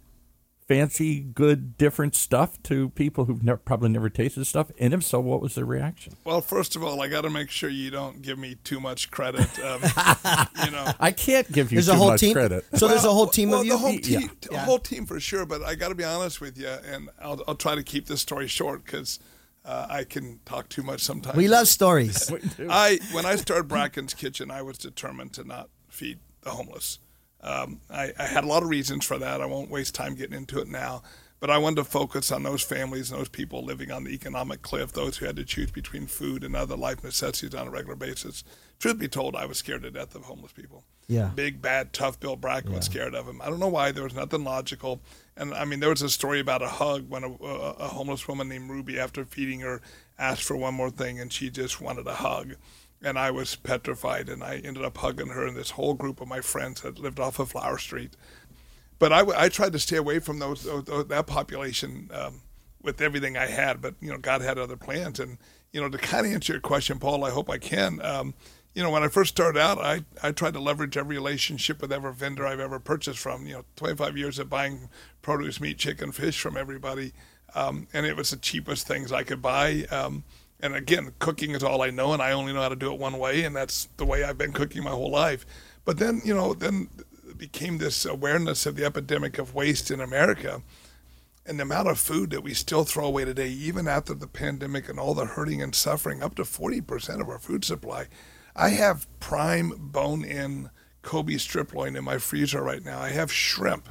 [0.66, 4.70] fancy, good, different stuff to people who've never, probably never tasted stuff?
[4.78, 6.14] And if so, what was their reaction?
[6.24, 9.10] well, first of all, I got to make sure you don't give me too much
[9.10, 9.58] credit.
[9.60, 9.80] Um,
[10.64, 12.34] you know, I can't give you There's too a whole much team.
[12.34, 12.64] credit.
[12.74, 13.72] So there's a whole team well, of you.
[13.72, 14.18] The whole Yeah.
[14.20, 14.64] team, the Yeah.
[14.64, 15.44] whole team for sure.
[15.46, 18.20] But I got to be honest with you, and I'll, I'll try to keep this
[18.20, 19.18] story short because
[19.64, 21.36] uh, I can talk too much sometimes.
[21.36, 22.30] we love stories.
[22.68, 26.98] I when I started Bracken's Kitchen, I was determined to not feed the homeless.
[27.44, 29.40] Um, I, I had a lot of reasons for that.
[29.40, 31.02] I won't waste time getting into it now.
[31.40, 34.62] But I wanted to focus on those families and those people living on the economic
[34.62, 37.96] cliff, those who had to choose between food and other life necessities on a regular
[37.96, 38.44] basis.
[38.78, 40.84] Truth be told, I was scared to death of homeless people.
[41.06, 41.30] Yeah.
[41.34, 43.42] Big, bad, tough Bill Bracken was scared of him.
[43.42, 43.92] I don't know why.
[43.92, 45.02] There was nothing logical.
[45.36, 48.48] And I mean, there was a story about a hug when a, a homeless woman
[48.48, 49.82] named Ruby, after feeding her,
[50.18, 52.54] asked for one more thing and she just wanted a hug.
[53.04, 56.28] And I was petrified and I ended up hugging her and this whole group of
[56.28, 58.16] my friends that lived off of Flower Street.
[58.98, 62.40] But I tried to stay away from those, those that population um,
[62.80, 63.82] with everything I had.
[63.82, 65.20] But you know, God had other plans.
[65.20, 65.38] And
[65.72, 68.00] you know, to kind of answer your question, Paul, I hope I can.
[68.02, 68.34] Um,
[68.74, 71.92] you know, when I first started out, I, I tried to leverage every relationship with
[71.92, 73.46] every vendor I've ever purchased from.
[73.46, 74.88] You know, 25 years of buying
[75.22, 77.12] produce, meat, chicken, fish from everybody,
[77.54, 79.84] um, and it was the cheapest things I could buy.
[79.90, 80.24] Um,
[80.60, 82.98] and again, cooking is all I know, and I only know how to do it
[82.98, 85.44] one way, and that's the way I've been cooking my whole life.
[85.84, 86.88] But then, you know, then
[87.36, 90.62] became this awareness of the epidemic of waste in America
[91.46, 94.88] and the amount of food that we still throw away today, even after the pandemic
[94.88, 98.06] and all the hurting and suffering, up to 40% of our food supply.
[98.56, 100.70] I have prime bone in
[101.02, 103.00] Kobe strip loin in my freezer right now.
[103.00, 103.88] I have shrimp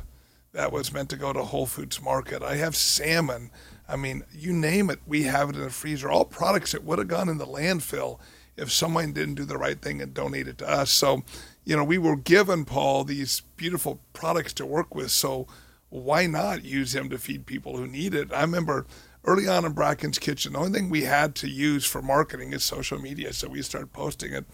[0.53, 2.41] that was meant to go to Whole Foods Market.
[2.41, 3.51] I have salmon.
[3.87, 6.09] I mean, you name it, we have it in the freezer.
[6.09, 8.19] All products that would have gone in the landfill
[8.55, 10.91] if someone didn't do the right thing and donate it to us.
[10.91, 11.23] So,
[11.65, 15.11] you know, we were given, Paul, these beautiful products to work with.
[15.11, 15.47] So,
[15.89, 18.33] why not use them to feed people who need it?
[18.33, 18.85] I remember
[19.25, 22.63] early on in Bracken's Kitchen, the only thing we had to use for marketing is
[22.63, 23.33] social media.
[23.33, 24.45] So, we started posting it.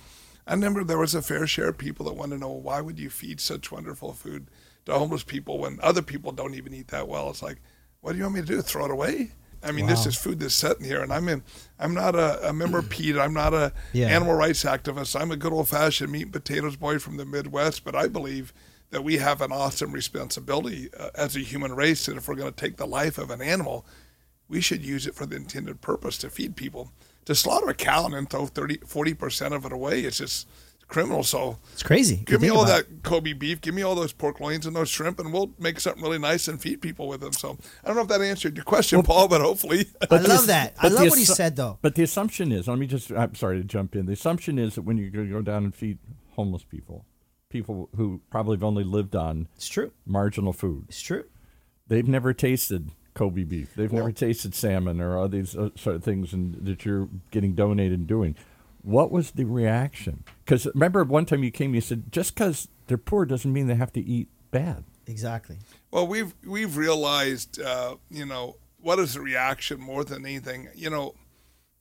[0.47, 2.99] I remember there was a fair share of people that wanted to know why would
[2.99, 4.47] you feed such wonderful food
[4.85, 7.29] to homeless people when other people don't even eat that well?
[7.29, 7.61] It's like,
[8.01, 8.61] what do you want me to do?
[8.61, 9.31] Throw it away?
[9.61, 11.43] I mean, this is food that's sitting here, and I'm in.
[11.77, 13.19] I'm not a, a member of PETA.
[13.19, 14.07] I'm not a Yeah.
[14.07, 15.19] animal rights activist.
[15.19, 17.83] I'm a good old fashioned meat and potatoes boy from the Midwest.
[17.83, 18.53] But I believe
[18.91, 22.53] that we have an awesome responsibility uh, as a human race that if we're going
[22.53, 23.85] to take the life of an animal,
[24.47, 26.91] we should use it for the intended purpose to feed people.
[27.25, 30.47] To slaughter a cow and then throw 30, 40% of it away is just
[30.89, 31.23] criminal.
[31.23, 32.17] So It's crazy.
[32.25, 34.89] Give me all about that Kobe beef, give me all those pork loins and those
[34.89, 37.31] shrimp, and we'll make something really nice and feed people with them.
[37.31, 39.81] So I don't know if that answered your question, Paul, but hopefully.
[39.81, 39.87] it.
[40.11, 40.75] I love that.
[40.79, 41.77] I love the what he said though.
[41.81, 44.05] But the assumption is, let me just, I'm sorry to jump in.
[44.07, 45.99] The assumption is that when you go go down and feed
[46.31, 47.05] homeless people,
[47.49, 49.91] people who probably have only lived on It's true.
[50.05, 51.23] marginal food, It's true.
[51.87, 53.73] they've never tasted Kobe beef.
[53.75, 57.53] They've never tasted salmon or all these uh, sort of things and, that you're getting
[57.53, 58.35] donated and doing.
[58.81, 60.23] What was the reaction?
[60.45, 63.75] Because remember, one time you came, you said, just because they're poor doesn't mean they
[63.75, 64.83] have to eat bad.
[65.05, 65.57] Exactly.
[65.91, 70.69] Well, we've we've realized, uh, you know, what is the reaction more than anything.
[70.75, 71.15] You know,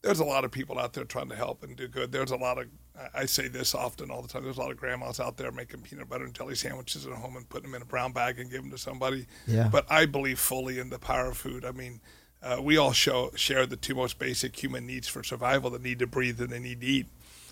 [0.02, 2.12] there's a lot of people out there trying to help and do good.
[2.12, 2.66] There's a lot of
[2.98, 4.44] I I say this often all the time.
[4.44, 7.36] There's a lot of grandmas out there making peanut butter and jelly sandwiches at home
[7.36, 9.26] and putting them in a brown bag and giving them to somebody.
[9.46, 9.68] Yeah.
[9.70, 11.64] But I believe fully in the power of food.
[11.64, 12.00] I mean,
[12.42, 15.98] uh, we all show share the two most basic human needs for survival: the need
[15.98, 17.06] to breathe and the need to eat.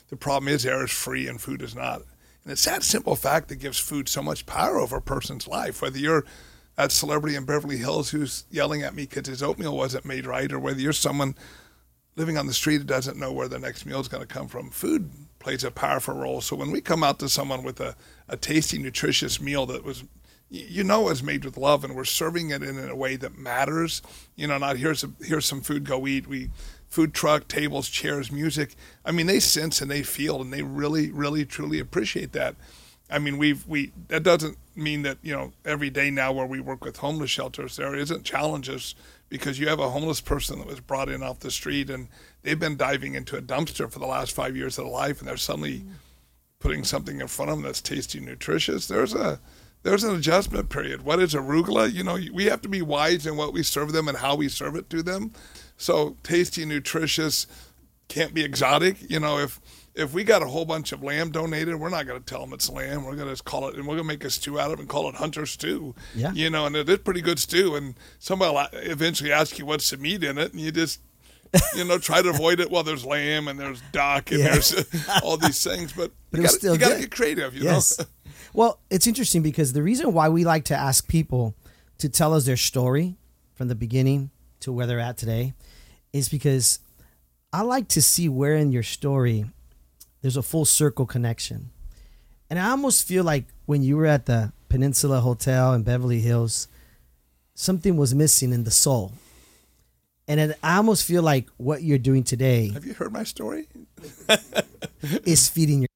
[0.09, 2.03] The problem is air is free and food is not.
[2.44, 5.83] And it's that simple fact that gives food so much power over a person's life.
[5.83, 6.25] Whether you're
[6.77, 10.53] that celebrity in Beverly Hills who's yelling at me because his oatmeal wasn't made right,
[10.53, 11.35] or whether you're someone
[12.14, 14.49] living on the street who doesn't know where the next meal is going to come
[14.49, 16.40] from, food plays a powerful role.
[16.40, 17.94] So when we come out to someone with a,
[18.29, 20.05] a tasty, nutritious meal that was
[20.48, 24.02] you know it's made with love and we're serving it in a way that matters.
[24.37, 26.26] You know not here's a, here's some food go eat.
[26.26, 26.50] We
[26.88, 28.74] food truck tables chairs music.
[29.04, 32.54] I mean they sense and they feel and they really really truly appreciate that.
[33.11, 36.61] I mean we've we that doesn't mean that you know every day now where we
[36.61, 38.94] work with homeless shelters there isn't challenges
[39.28, 42.09] because you have a homeless person that was brought in off the street and
[42.42, 45.28] they've been diving into a dumpster for the last five years of their life and
[45.28, 45.85] they're suddenly
[46.61, 48.87] putting something in front of them that's tasty nutritious.
[48.87, 49.40] There's a
[49.82, 51.02] there's an adjustment period.
[51.02, 51.92] What is arugula?
[51.92, 54.48] You know, we have to be wise in what we serve them and how we
[54.48, 55.32] serve it to them.
[55.76, 57.46] So tasty, nutritious,
[58.08, 59.10] can't be exotic.
[59.10, 59.60] You know, if
[59.94, 62.52] if we got a whole bunch of lamb donated, we're not going to tell them
[62.52, 63.04] it's lamb.
[63.04, 64.80] We're going to call it, and we're going to make a stew out of it
[64.80, 65.94] and call it hunter stew.
[66.14, 66.32] Yeah.
[66.32, 67.74] You know, and it is pretty good stew.
[67.74, 71.00] And somebody will eventually ask you what's the meat in it, and you just
[71.76, 72.70] you know, try to avoid it.
[72.70, 74.50] Well, there's lamb and there's duck and Yeah.
[74.52, 74.74] there's
[75.22, 77.54] all these things, but, But you got still you got to get creative.
[77.54, 77.98] You Yes.
[77.98, 78.04] know.
[78.54, 81.54] well, it's interesting because the reason why we like to ask people
[81.98, 83.16] to tell us their story
[83.54, 84.30] from the beginning
[84.61, 85.54] to where they're at today
[86.12, 86.78] is because
[87.52, 89.46] I like to see where in your story
[90.22, 91.70] there's a full circle connection.
[92.50, 96.68] And I almost feel like when you were at the Peninsula Hotel in Beverly Hills,
[97.54, 99.12] something was missing in the soul.
[100.28, 103.68] And it, I almost feel like what you're doing today Have you heard my story?
[105.24, 105.88] is feeding your,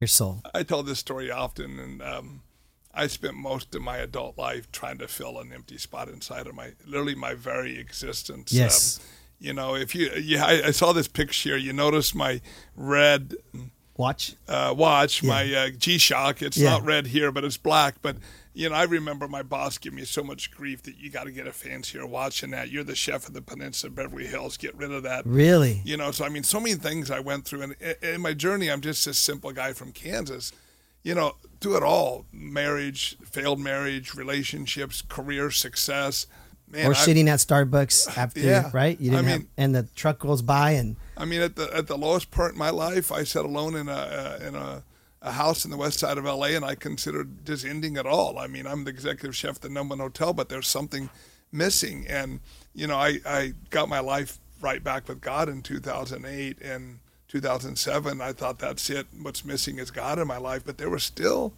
[0.00, 0.42] your soul.
[0.54, 2.42] I tell this story often, and um,
[2.94, 6.54] I spent most of my adult life trying to fill an empty spot inside of
[6.54, 8.52] my, literally my very existence.
[8.52, 8.98] Yes.
[8.98, 9.04] Um,
[9.40, 11.56] you know, if you, yeah, I, I saw this picture.
[11.56, 12.40] You notice my
[12.76, 13.34] red
[13.96, 14.34] Watch.
[14.48, 15.28] uh, watch, Yeah.
[15.28, 16.42] my uh, G Shock.
[16.42, 16.70] It's Yeah.
[16.70, 17.96] not red here, but it's black.
[18.02, 18.16] But
[18.54, 21.30] you know, I remember my boss giving me so much grief that you got to
[21.32, 22.70] get a fancier watch than that.
[22.70, 24.56] You're the chef of the Peninsula Beverly Hills.
[24.56, 25.24] Get rid of that.
[25.26, 25.80] Really?
[25.84, 28.70] You know, so I mean, so many things I went through, and in my journey,
[28.70, 30.52] I'm just this simple guy from Kansas.
[31.02, 36.26] You know, do it all: marriage, failed marriage, relationships, career success.
[36.70, 38.70] Man, or I- sitting at Starbucks after, Yeah.
[38.72, 38.98] right?
[39.00, 41.74] You I didn't have, mean- and the truck goes by, and I mean, at the
[41.74, 44.82] at the lowest part in my life, I sat alone in a uh, in a,
[45.22, 46.54] a house in the west side of L.A.
[46.54, 48.38] and I considered just ending it all.
[48.38, 51.08] I mean, I'm the executive chef at the number one hotel, but there's something
[51.52, 52.40] missing, and
[52.74, 58.20] you know, I I got my life right back with God in 2008 and 2007.
[58.20, 59.06] I thought that's it.
[59.20, 61.54] What's missing is God in my life, but there was still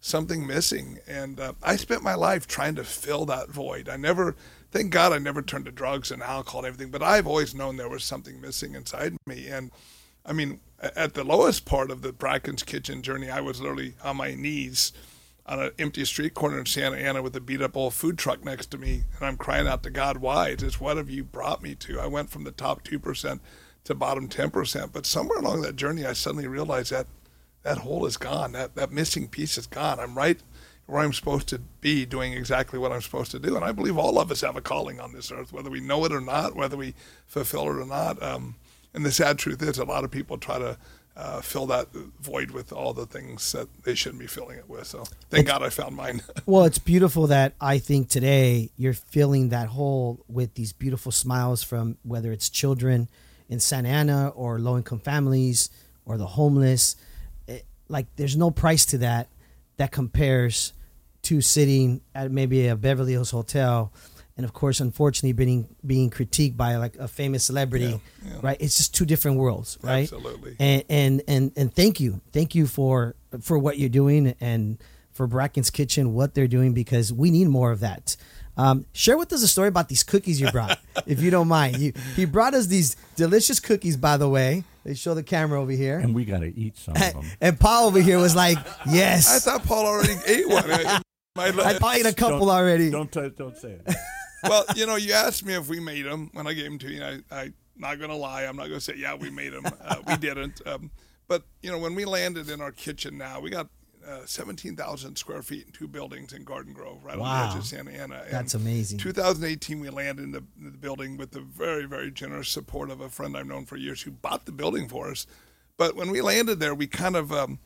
[0.00, 3.88] something missing, and uh, I spent my life trying to fill that void.
[3.88, 4.36] I never,
[4.70, 7.76] thank God, I never turned to drugs and alcohol and everything, but I've always known
[7.76, 9.48] there was something missing inside me.
[9.48, 9.70] And
[10.26, 14.16] I mean, at the lowest part of the Bracken's kitchen journey, I was literally on
[14.16, 14.92] my knees
[15.46, 18.44] on an empty street corner in Santa Ana with a beat up old food truck
[18.44, 20.56] next to me, and I'm crying out to God, "Why?
[20.56, 23.40] Just what have you brought me to?" I went from the top two percent
[23.84, 27.06] to bottom ten percent, but somewhere along that journey, I suddenly realized that
[27.62, 28.52] that hole is gone.
[28.52, 30.00] That that missing piece is gone.
[30.00, 30.40] I'm right
[30.86, 33.56] where I'm supposed to be, doing exactly what I'm supposed to do.
[33.56, 36.04] And I believe all of us have a calling on this earth, whether we know
[36.04, 36.94] it or not, whether we
[37.26, 38.22] fulfill it or not.
[38.22, 38.54] Um,
[38.96, 40.76] and the sad truth is, a lot of people try to
[41.16, 41.88] uh, fill that
[42.20, 44.86] void with all the things that they shouldn't be filling it with.
[44.86, 46.22] So thank God I found mine.
[46.46, 51.62] well, it's beautiful that I think today you're filling that hole with these beautiful smiles
[51.62, 53.08] from whether it's children
[53.48, 55.70] in Santa Ana or low income families
[56.04, 56.96] or the homeless.
[57.46, 59.28] It, like, there's no price to that
[59.76, 60.72] that compares
[61.22, 63.92] to sitting at maybe a Beverly Hills hotel
[64.36, 67.98] and of course, unfortunately, being being critiqued by like a famous celebrity, Yeah,
[68.32, 68.38] yeah.
[68.42, 68.56] right?
[68.60, 70.02] It's just two different worlds, right?
[70.12, 70.56] Absolutely.
[70.58, 74.78] And and and and thank you, thank you for for what you're doing and
[75.12, 78.16] for Bracken's Kitchen, what they're doing because we need more of that.
[78.58, 81.76] Um, share with us a story about these cookies you brought, if you don't mind.
[81.78, 84.64] You, he brought us these delicious cookies, by the way.
[84.84, 85.98] They show the camera over here.
[85.98, 87.24] And we got to eat some of them.
[87.40, 88.56] And Paul over here was like,
[88.88, 90.64] "Yes." I thought Paul already ate one.
[90.70, 91.00] I,
[91.34, 92.90] my, I probably ate a couple Don't- already.
[92.90, 93.96] Don't t- don't say it.
[94.42, 96.90] Well, you know, you asked me if we made them when I gave them to
[96.90, 97.02] you.
[97.02, 99.66] I, I not gonna lie, I'm not gonna say yeah we made them.
[99.80, 100.60] Uh, we didn't.
[100.66, 100.90] Um,
[101.28, 103.68] but you know, when we landed in our kitchen, now we got
[104.06, 107.66] uh, 17,000 square feet in two buildings in Garden Grove, right on the edge of
[107.66, 108.22] Santa Ana.
[108.24, 108.98] And That's amazing.
[108.98, 113.08] 2018, we landed in the, the building with the very, very generous support of a
[113.08, 115.26] friend I've known for years who bought the building for us.
[115.76, 117.58] But when we landed there, we kind of, um,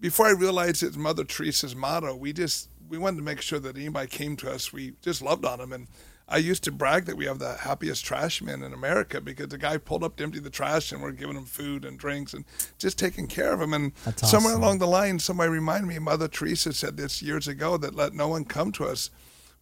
[0.00, 3.76] before I realized it's Mother Teresa's motto, we just we wanted to make sure that
[3.76, 5.72] anybody came to us, we just loved on them.
[5.72, 5.86] And
[6.26, 9.58] I used to brag that we have the happiest trash men in America because the
[9.58, 12.46] guy pulled up to empty the trash and we're giving him food and drinks and
[12.78, 13.74] just taking care of him.
[13.74, 14.62] And That's somewhere awesome.
[14.62, 18.28] along the line, somebody reminded me, Mother Teresa said this years ago that let no
[18.28, 19.10] one come to us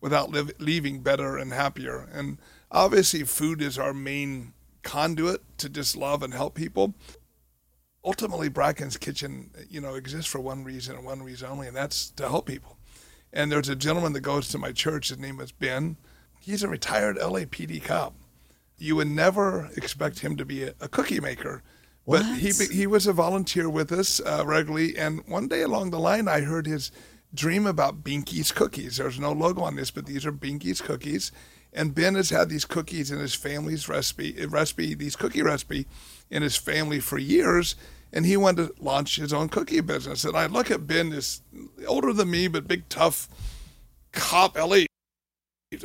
[0.01, 2.09] without live, leaving better and happier.
[2.13, 2.39] And
[2.71, 4.53] obviously, food is our main
[4.85, 6.95] conduit to just love and help people.
[8.05, 12.11] Ultimately, Bracken's Kitchen, you know, exists for one reason and one reason only, and that's
[12.13, 12.79] to help people.
[13.33, 15.09] And there's a gentleman that goes to my church.
[15.09, 15.97] His name is Ben.
[16.43, 18.15] He's a retired LAPD cop.
[18.77, 21.63] You would never expect him to be a, a cookie maker,
[22.05, 22.69] but he What?
[22.73, 24.99] he was a volunteer with us uh, regularly.
[24.99, 26.91] And one day along the line, I heard his
[27.33, 28.97] dream about Binky's cookies.
[28.97, 31.31] There's no logo on this, but these are Binky's cookies.
[31.73, 35.87] And Ben has had these cookies in his family's recipe, uh, recipe, these cookie recipe,
[36.29, 37.77] in his family for years.
[38.13, 40.25] And he wanted to launch his own cookie business.
[40.25, 41.41] And I look at Ben, this
[41.87, 43.29] older than me, but big, tough
[44.11, 44.87] cop, LA.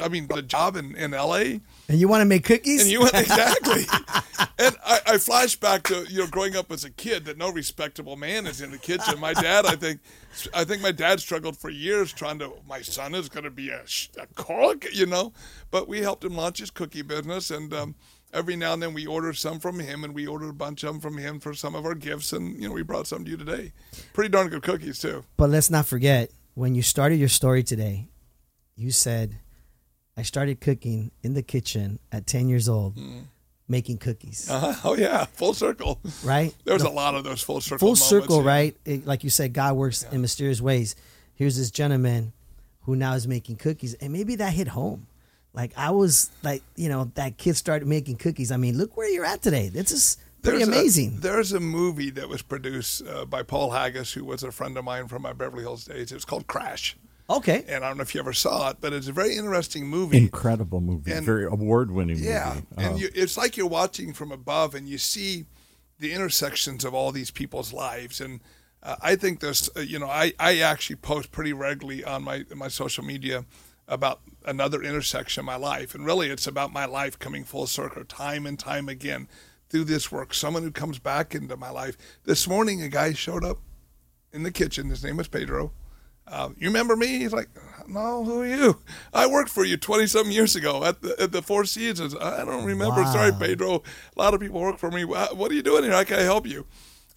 [0.01, 1.59] I mean, the job in, in LA.
[1.89, 2.83] and you want to make cookies?
[2.83, 3.83] And you went exactly.
[4.59, 7.51] and I, I flash back to you know growing up as a kid that no
[7.51, 9.19] respectable man is in the kitchen.
[9.19, 10.01] My dad, I think,
[10.53, 12.53] I think my dad struggled for years trying to.
[12.67, 13.83] My son is going to be a,
[14.19, 15.33] a cook, you know.
[15.71, 17.95] But we helped him launch his cookie business, and um,
[18.33, 20.93] every now and then we order some from him, and we ordered a bunch of
[20.93, 23.31] them from him for some of our gifts, and you know we brought some to
[23.31, 23.71] you today.
[24.13, 25.23] Pretty darn good cookies too.
[25.37, 28.09] But let's not forget when you started your story today,
[28.75, 29.37] you said,
[30.17, 33.25] I started cooking in the kitchen at 10 years old, Mm.
[33.67, 35.99] making cookies, Uh, oh yeah, full circle.
[36.23, 36.53] right?
[36.65, 37.77] There's a lot of those full circle.
[37.79, 38.47] Full moments, circle, yeah.
[38.49, 38.77] right?
[38.85, 40.95] It- like you said, God works in mysterious ways.
[41.35, 42.33] Here's this gentleman
[42.81, 45.07] who now is making cookies, and maybe that hit home.
[45.53, 48.51] Like I was like, you know, that kid started making cookies.
[48.51, 49.69] I mean, look where you're at today.
[49.69, 51.19] This is pretty There's a- amazing.
[51.19, 54.85] there's a movie that was produced uh, by Paul Haggis, who was a friend of
[54.85, 56.11] mine from my Beverly Hills days.
[56.11, 56.95] It was called Crash,
[57.29, 57.63] okay.
[57.67, 60.17] and I don't know if you ever saw it, but it's a very interesting movie.
[60.17, 61.11] Incredible movie.
[61.11, 62.67] And- Very award winning yeah, movie.
[62.77, 65.45] and Uh, you, it's like you're watching from above, and you see
[65.99, 68.21] the intersections of all these people's lives.
[68.21, 68.39] And
[68.83, 72.45] uh, I think there's, uh, you know, I, I actually post pretty regularly on my
[72.55, 73.45] my social media
[73.87, 78.03] about another intersection of my life, and really it's about my life coming full circle,
[78.03, 79.27] time and time again
[79.69, 80.33] through this work.
[80.33, 81.97] Someone who comes back into my life.
[82.25, 83.57] This morning, a guy showed up
[84.31, 84.89] in the kitchen.
[84.89, 85.71] His name was Pedro.
[86.27, 87.19] Uh, you remember me?
[87.19, 87.49] He's like,
[87.87, 88.79] no, who are you?
[89.13, 92.15] I worked for you 20 some years ago at the, at the Four Seasons.
[92.15, 93.01] I don't remember.
[93.01, 93.13] Wow.
[93.13, 93.83] Sorry, Pedro.
[94.15, 95.05] A lot of people work for me.
[95.05, 95.93] What are you doing here?
[95.93, 96.65] How can I help you?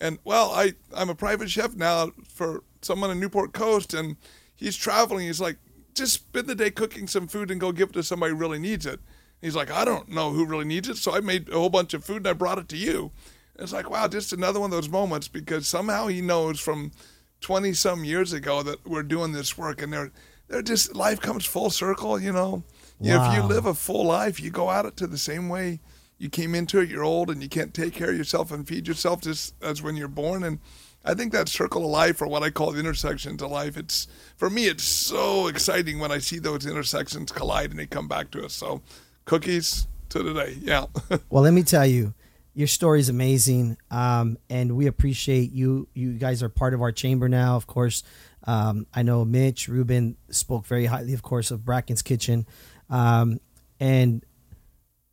[0.00, 4.16] And well, I, I'm a private chef now for someone in Newport Coast, and
[4.56, 5.26] he's traveling.
[5.26, 5.58] He's like,
[5.94, 8.58] just spend the day cooking some food and go give it to somebody who really
[8.58, 9.00] needs it.
[9.42, 11.94] He's like, I don't know who really needs it, so I made a whole bunch
[11.94, 13.10] of food and I brought it to you.
[13.54, 16.92] And it's like, wow, just another one of those moments because somehow he knows from
[17.40, 20.10] 20 some years ago that we're doing this work and they're
[20.48, 22.64] they're just life comes full circle, you know.
[23.00, 25.48] You know, if you live a full life, you go at it to the same
[25.48, 25.80] way
[26.20, 26.90] you came into it.
[26.90, 29.96] You're old and you can't take care of yourself and feed yourself just as when
[29.96, 30.44] you're born.
[30.44, 30.58] And
[31.02, 34.06] I think that circle of life, or what I call the intersections of life, it's
[34.36, 38.30] for me, it's so exciting when I see those intersections collide and they come back
[38.32, 38.52] to us.
[38.52, 38.82] So,
[39.24, 40.86] cookies to today, yeah.
[41.30, 42.12] Well, let me tell you,
[42.54, 45.88] your story is amazing, um, and we appreciate you.
[45.94, 48.02] You guys are part of our chamber now, of course.
[48.44, 52.46] Um, I know Mitch Ruben spoke very highly, of course, of Bracken's Kitchen,
[52.88, 53.40] um,
[53.78, 54.24] and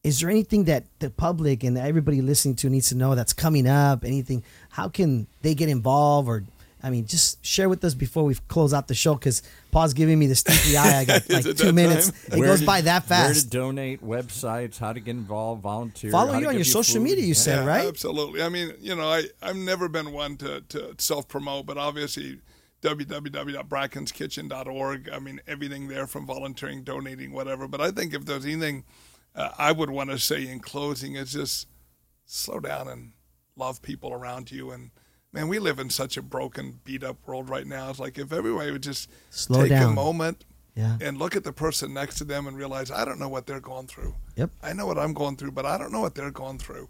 [0.04, 3.68] is there anything that the public and everybody listening to needs to know that's coming
[3.68, 4.06] up?
[4.06, 4.44] Anything?
[4.70, 6.30] How can they get involved?
[6.30, 6.44] Or
[6.88, 10.18] I mean, just share with us before we close out the show because Paul's giving
[10.18, 11.00] me the stinky eye.
[11.02, 12.10] I got like two minutes.
[12.12, 12.20] time?
[12.32, 13.28] It where goes to- by that fast.
[13.28, 16.12] Where to donate, websites, how to get involved, volunteer.
[16.12, 17.04] Follow you on give your social food.
[17.04, 17.88] media, you said, Yeah, right?
[17.88, 18.42] Absolutely.
[18.42, 22.40] I mean, you know, I I've never been one to to self promote, but obviously
[22.82, 25.10] www.brackenskitchen.org.
[25.12, 27.68] I mean, everything there from volunteering, donating, whatever.
[27.68, 28.84] But I think if there's anything
[29.36, 31.68] uh, I would want to say in closing, is just
[32.26, 33.12] slow down and
[33.56, 34.72] love people around you.
[34.72, 34.92] And
[35.34, 37.90] man, we live in such a broken, beat up world right now.
[37.90, 40.98] It's like if everybody would just Slow take a moment Yeah.
[41.02, 43.60] and look at the person next to them and realize, I don't know what they're
[43.60, 44.16] going through.
[44.36, 44.52] Yep.
[44.62, 46.90] I know what I'm going through, but I don't know what they're going through.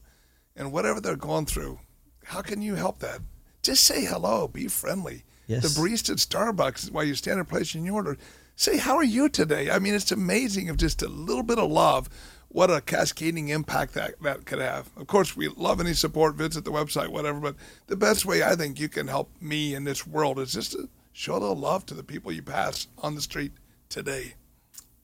[0.55, 1.79] And whatever they're going through,
[2.25, 3.21] how can you help that?
[3.61, 5.23] Just say hello, be friendly.
[5.47, 5.63] Yes.
[5.73, 8.17] The barista at Starbucks, while you stand in place and placing your order,
[8.55, 9.69] say, How are you today?
[9.69, 12.09] I mean, it's amazing if just a little bit of love,
[12.49, 14.89] what a cascading impact that, that could have.
[14.95, 17.55] Of course, we love any support, visit the website, whatever, but
[17.87, 20.89] the best way I think you can help me in this world is just to
[21.11, 23.51] show a little love to the people you pass on the street
[23.89, 24.35] today.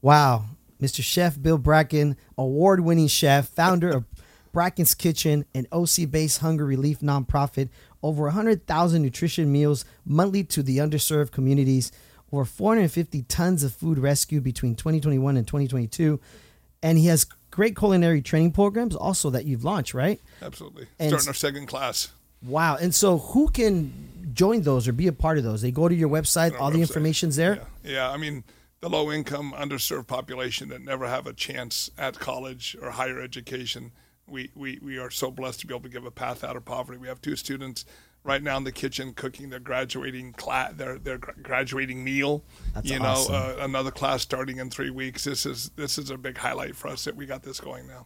[0.02, 0.46] Wow.
[0.82, 1.02] Mr.
[1.02, 4.06] Chef Bill Bracken, award winning chef, founder of
[4.52, 7.70] Bracken's Kitchen, an OC based hunger relief nonprofit,
[8.04, 11.92] over 100,000 nutrition meals monthly to the underserved communities,
[12.32, 16.20] over 450 tons of food rescued between 2021 and 2022.
[16.84, 20.20] And he has great culinary training programs also that you've launched, right?
[20.42, 20.88] Absolutely.
[21.00, 22.10] And- Starting our second class.
[22.46, 22.76] Wow.
[22.76, 25.62] And so who can join those or be a part of those?
[25.62, 27.66] They go to your website, all the information's there.
[27.84, 28.12] Yeah, yeah.
[28.12, 28.44] I mean,
[28.82, 33.94] the low income, underserved population that never have a chance at college or higher education.
[34.28, 36.66] We, we, we are so blessed to be able to give a path out of
[36.66, 36.98] poverty.
[36.98, 37.86] We have two students
[38.24, 42.44] right now in the kitchen cooking their graduating class, their their gra- graduating meal.
[42.74, 43.36] That's you know, awesome.
[43.36, 45.24] uh, another class starting in three weeks.
[45.24, 48.06] This is this is a big highlight for us that we got this going now.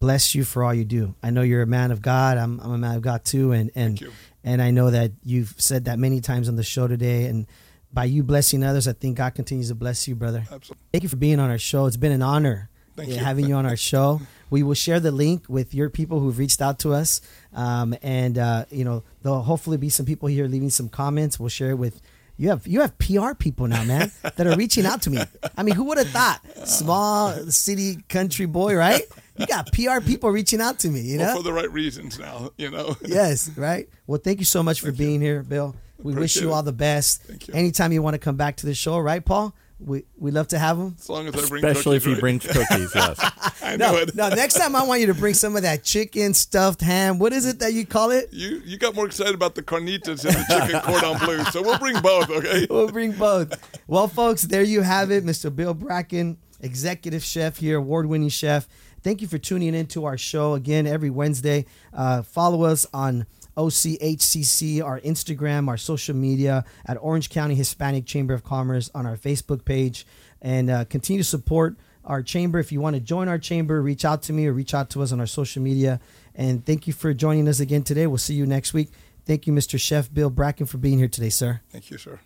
[0.00, 1.14] bless you for all you do.
[1.22, 2.36] I know you're a man of God.
[2.36, 4.12] I'm, I'm a man of God too, and and you.
[4.42, 7.26] and I know that you've said that many times on the show today.
[7.26, 7.46] And
[7.92, 10.40] by you blessing others, I think God continues to bless you, brother.
[10.40, 10.84] Absolutely.
[10.92, 11.86] Thank you for being on our show.
[11.86, 13.20] It's been an honor Thank yeah, you.
[13.24, 14.20] having you on our show.
[14.50, 17.20] We will share the link with your people who've reached out to us,
[17.52, 21.40] um, and uh, you know there'll hopefully be some people here leaving some comments.
[21.40, 22.00] We'll share it with.
[22.36, 25.22] You have you have PR people now, man, that are reaching out to me.
[25.56, 26.40] I mean, who would have thought?
[26.66, 29.02] Small city country boy, right?
[29.36, 31.00] You got PR people reaching out to me.
[31.00, 32.96] You know, Well, for the right reasons now, you know.
[33.04, 33.88] yes, right.
[34.06, 35.74] Well, thank you so much for being here, Bill.
[36.02, 37.22] We wish you all the best.
[37.22, 37.54] Thank you.
[37.54, 39.54] Anytime you want to come back to the show, right, Paul?
[39.84, 40.96] We we love to have them.
[40.98, 42.20] As long as I bring Especially if you he right?
[42.20, 43.18] brings cookies, yes.
[43.62, 44.14] I know No, it.
[44.14, 44.28] no.
[44.30, 47.18] Next time, I want you to bring some of that chicken stuffed ham.
[47.18, 48.30] What is it that you call it?
[48.32, 51.78] You you got more excited about the carnitas and the chicken cordon bleu, so we'll
[51.78, 52.66] bring both, okay?
[52.70, 53.52] We'll bring both.
[53.86, 55.54] Well, folks, there you have it, Mr.
[55.54, 58.66] Bill Bracken, executive chef here, award-winning chef.
[59.02, 61.66] Thank you for tuning in to our show again every Wednesday.
[61.92, 63.26] Uh, follow us on
[63.56, 69.16] OCHCC, our Instagram, our social media at Orange County Hispanic Chamber of Commerce on our
[69.16, 70.06] Facebook page,
[70.42, 72.58] and uh, continue to support our chamber.
[72.58, 75.02] If you want to join our chamber, reach out to me or reach out to
[75.02, 76.00] us on our social media.
[76.34, 78.06] And thank you for joining us again today.
[78.06, 78.90] We'll see you next week.
[79.24, 79.80] Thank you, Mr.
[79.80, 81.60] Chef Bill Bracken, for being here today, sir.
[81.70, 82.20] Thank you, sir.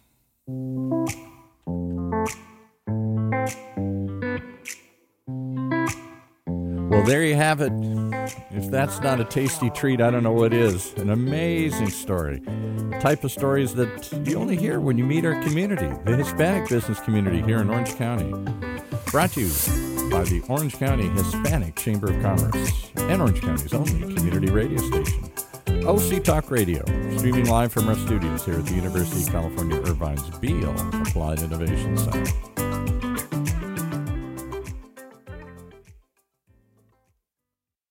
[6.89, 7.71] Well, there you have it.
[8.51, 10.95] If that's not a tasty treat, I don't know what is.
[10.95, 12.39] An amazing story.
[12.39, 16.67] The type of stories that you only hear when you meet our community, the Hispanic
[16.67, 18.33] business community here in Orange County.
[19.11, 19.49] Brought to you
[20.11, 25.31] by the Orange County Hispanic Chamber of Commerce and Orange County's only community radio station.
[25.87, 26.83] OC Talk Radio,
[27.19, 31.99] streaming live from our studios here at the University of California Irvine's Beall Applied Innovation
[31.99, 32.68] Center.